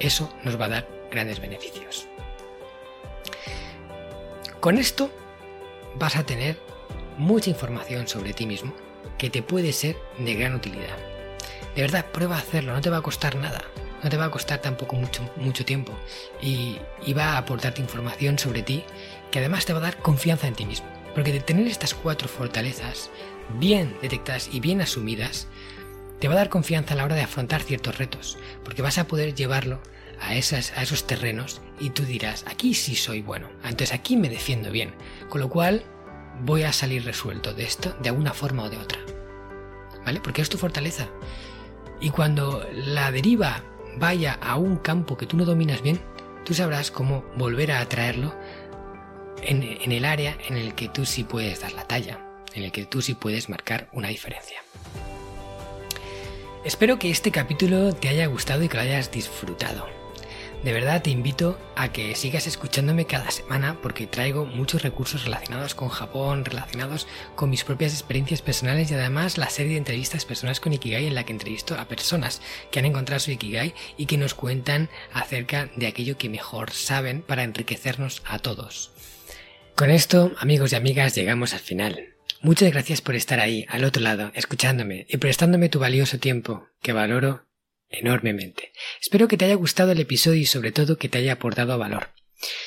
eso 0.00 0.32
nos 0.42 0.60
va 0.60 0.66
a 0.66 0.70
dar 0.70 0.88
grandes 1.10 1.40
beneficios. 1.40 2.08
Con 4.64 4.78
esto 4.78 5.10
vas 5.96 6.16
a 6.16 6.24
tener 6.24 6.58
mucha 7.18 7.50
información 7.50 8.08
sobre 8.08 8.32
ti 8.32 8.46
mismo 8.46 8.72
que 9.18 9.28
te 9.28 9.42
puede 9.42 9.74
ser 9.74 9.94
de 10.18 10.32
gran 10.36 10.54
utilidad. 10.54 10.96
De 11.76 11.82
verdad, 11.82 12.06
prueba 12.10 12.36
a 12.36 12.38
hacerlo, 12.38 12.72
no 12.72 12.80
te 12.80 12.88
va 12.88 12.96
a 12.96 13.02
costar 13.02 13.36
nada 13.36 13.62
no 14.02 14.08
te 14.08 14.16
va 14.16 14.24
a 14.24 14.30
costar 14.30 14.62
tampoco 14.62 14.96
mucho, 14.96 15.30
mucho 15.36 15.66
tiempo 15.66 15.92
y, 16.40 16.78
va 17.12 17.32
a 17.32 17.36
aportarte 17.36 17.82
información 17.82 18.38
sobre 18.38 18.62
ti 18.62 18.84
que 19.30 19.40
además 19.40 19.66
te 19.66 19.74
va 19.74 19.80
a 19.80 19.82
dar 19.82 19.98
confianza 19.98 20.48
en 20.48 20.54
ti 20.54 20.64
mismo. 20.64 20.86
Porque 21.14 21.32
de 21.32 21.40
tener 21.40 21.66
estas 21.66 21.92
cuatro 21.92 22.26
fortalezas 22.26 23.10
bien 23.58 23.94
detectadas 24.00 24.48
y 24.50 24.60
bien 24.60 24.80
asumidas, 24.80 25.46
te 26.20 26.28
va 26.28 26.34
a 26.34 26.38
dar 26.38 26.48
confianza 26.48 26.94
a 26.94 26.96
la 26.96 27.04
hora 27.04 27.16
de 27.16 27.22
afrontar 27.22 27.62
ciertos 27.62 27.98
retos, 27.98 28.38
porque 28.64 28.80
vas 28.80 28.96
a 28.96 29.06
poder 29.06 29.34
llevarlo 29.34 29.80
a, 30.20 30.34
esos 30.34 31.06
terrenos 31.06 31.60
y 31.80 31.90
tú 31.90 32.04
dirás, 32.04 32.44
aquí 32.48 32.74
sí 32.74 32.94
soy 32.94 33.22
bueno, 33.22 33.48
entonces 33.62 33.92
aquí 33.92 34.16
me 34.16 34.28
defiendo 34.28 34.70
bien, 34.70 34.94
con 35.28 35.40
lo 35.40 35.48
cual 35.48 35.84
voy 36.42 36.62
a 36.62 36.72
salir 36.72 37.04
resuelto 37.04 37.54
de 37.54 37.64
esto 37.64 37.96
de 38.00 38.08
alguna 38.08 38.32
forma 38.32 38.64
o 38.64 38.70
de 38.70 38.78
otra. 38.78 38.98
¿Vale? 40.04 40.20
Porque 40.20 40.42
es 40.42 40.50
tu 40.50 40.58
fortaleza. 40.58 41.08
Y 42.00 42.10
cuando 42.10 42.66
la 42.72 43.10
deriva 43.10 43.62
vaya 43.96 44.38
a 44.42 44.56
un 44.56 44.76
campo 44.76 45.16
que 45.16 45.26
tú 45.26 45.36
no 45.36 45.44
dominas 45.44 45.82
bien, 45.82 46.00
tú 46.44 46.52
sabrás 46.52 46.90
cómo 46.90 47.24
volver 47.36 47.72
a 47.72 47.80
atraerlo 47.80 48.34
en, 49.42 49.62
en 49.62 49.92
el 49.92 50.04
área 50.04 50.36
en 50.46 50.56
el 50.56 50.74
que 50.74 50.88
tú 50.88 51.06
sí 51.06 51.24
puedes 51.24 51.60
dar 51.60 51.72
la 51.72 51.84
talla, 51.84 52.20
en 52.52 52.64
el 52.64 52.72
que 52.72 52.84
tú 52.84 53.00
sí 53.00 53.14
puedes 53.14 53.48
marcar 53.48 53.88
una 53.92 54.08
diferencia. 54.08 54.58
Espero 56.64 56.98
que 56.98 57.10
este 57.10 57.30
capítulo 57.30 57.92
te 57.94 58.08
haya 58.08 58.26
gustado 58.26 58.62
y 58.62 58.68
que 58.68 58.76
lo 58.76 58.82
hayas 58.82 59.10
disfrutado. 59.10 60.03
De 60.64 60.72
verdad 60.72 61.02
te 61.02 61.10
invito 61.10 61.58
a 61.76 61.92
que 61.92 62.14
sigas 62.14 62.46
escuchándome 62.46 63.04
cada 63.04 63.30
semana 63.30 63.76
porque 63.82 64.06
traigo 64.06 64.46
muchos 64.46 64.82
recursos 64.82 65.24
relacionados 65.24 65.74
con 65.74 65.90
Japón, 65.90 66.46
relacionados 66.46 67.06
con 67.34 67.50
mis 67.50 67.64
propias 67.64 67.92
experiencias 67.92 68.40
personales 68.40 68.90
y 68.90 68.94
además 68.94 69.36
la 69.36 69.50
serie 69.50 69.72
de 69.72 69.78
entrevistas 69.78 70.24
personales 70.24 70.60
con 70.60 70.72
Ikigai 70.72 71.06
en 71.06 71.14
la 71.14 71.24
que 71.24 71.34
entrevisto 71.34 71.74
a 71.78 71.86
personas 71.86 72.40
que 72.70 72.78
han 72.78 72.86
encontrado 72.86 73.20
su 73.20 73.30
Ikigai 73.32 73.74
y 73.98 74.06
que 74.06 74.16
nos 74.16 74.32
cuentan 74.32 74.88
acerca 75.12 75.68
de 75.76 75.86
aquello 75.86 76.16
que 76.16 76.30
mejor 76.30 76.70
saben 76.70 77.20
para 77.20 77.42
enriquecernos 77.42 78.22
a 78.24 78.38
todos. 78.38 78.90
Con 79.74 79.90
esto, 79.90 80.32
amigos 80.38 80.72
y 80.72 80.76
amigas, 80.76 81.14
llegamos 81.14 81.52
al 81.52 81.60
final. 81.60 82.14
Muchas 82.40 82.72
gracias 82.72 83.02
por 83.02 83.16
estar 83.16 83.38
ahí, 83.38 83.66
al 83.68 83.84
otro 83.84 84.02
lado, 84.02 84.32
escuchándome 84.34 85.04
y 85.10 85.18
prestándome 85.18 85.68
tu 85.68 85.78
valioso 85.78 86.18
tiempo, 86.18 86.68
que 86.80 86.94
valoro 86.94 87.44
enormemente. 87.98 88.72
Espero 89.00 89.28
que 89.28 89.36
te 89.36 89.44
haya 89.44 89.54
gustado 89.54 89.92
el 89.92 90.00
episodio 90.00 90.40
y 90.40 90.46
sobre 90.46 90.72
todo 90.72 90.98
que 90.98 91.08
te 91.08 91.18
haya 91.18 91.34
aportado 91.34 91.78
valor. 91.78 92.10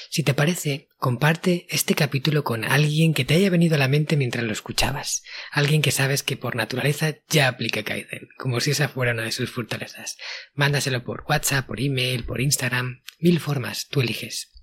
Si 0.10 0.24
te 0.24 0.34
parece, 0.34 0.88
comparte 0.98 1.68
este 1.70 1.94
capítulo 1.94 2.44
con 2.44 2.66
alguien 2.66 3.14
que 3.14 3.26
te 3.26 3.36
haya 3.36 3.50
venido 3.50 3.76
a 3.76 3.80
la 3.80 3.88
mente 3.88 4.18
mientras 4.18 4.44
lo 4.44 4.52
escuchabas, 4.52 5.24
alguien 5.52 5.82
que 5.82 5.92
sabes 5.92 6.24
que 6.24 6.38
por 6.38 6.56
naturaleza 6.56 7.16
ya 7.30 7.48
aplica 7.48 7.84
Kaizen, 7.84 8.30
como 8.38 8.60
si 8.60 8.72
esa 8.72 8.90
fuera 8.90 9.12
una 9.12 9.24
de 9.24 9.32
sus 9.32 9.52
fortalezas. 9.52 10.18
Mándaselo 10.54 11.04
por 11.04 11.26
WhatsApp, 11.28 11.68
por 11.68 11.80
email, 11.80 12.24
por 12.24 12.42
Instagram, 12.42 13.02
mil 13.20 13.40
formas, 13.40 13.88
tú 13.90 14.02
eliges. 14.02 14.57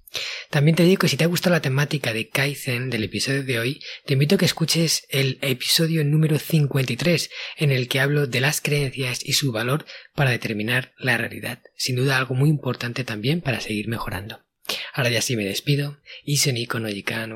También 0.50 0.77
te 0.77 0.85
digo 0.85 1.00
que 1.00 1.09
si 1.09 1.16
te 1.16 1.24
ha 1.24 1.29
gustado 1.29 1.55
la 1.55 1.62
temática 1.62 2.12
de 2.12 2.29
Kaizen 2.29 2.90
del 2.90 3.05
episodio 3.05 3.42
de 3.42 3.59
hoy, 3.59 3.81
te 4.07 4.14
invito 4.14 4.35
a 4.35 4.38
que 4.38 4.44
escuches 4.44 5.07
el 5.11 5.38
episodio 5.42 6.05
número 6.05 6.38
53 6.38 7.31
en 7.57 7.72
el 7.72 7.88
que 7.88 8.00
hablo 8.00 8.27
de 8.27 8.40
las 8.40 8.61
creencias 8.61 9.20
y 9.24 9.33
su 9.33 9.53
valor 9.53 9.85
para 10.14 10.31
determinar 10.31 10.92
la 10.98 11.16
realidad. 11.16 11.61
Sin 11.77 11.96
duda 11.96 12.16
algo 12.18 12.35
muy 12.35 12.50
importante 12.50 13.05
también 13.05 13.40
para 13.40 13.61
seguir 13.61 13.88
mejorando. 13.88 14.44
Ahora 14.92 15.11
ya 15.11 15.20
sí 15.20 15.37
me 15.37 15.44
despido. 15.44 15.98
Isoniko 16.24 16.81
no 16.81 16.88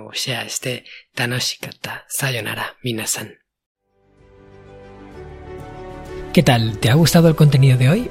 o 0.07 0.14
sea 0.14 0.43
este 0.43 0.85
tanoshikata 1.14 2.07
sayonara 2.09 2.77
minasan. 2.83 3.38
¿Qué 6.33 6.43
tal? 6.43 6.79
¿Te 6.79 6.91
ha 6.91 6.95
gustado 6.95 7.29
el 7.29 7.35
contenido 7.35 7.77
de 7.77 7.88
hoy? 7.88 8.11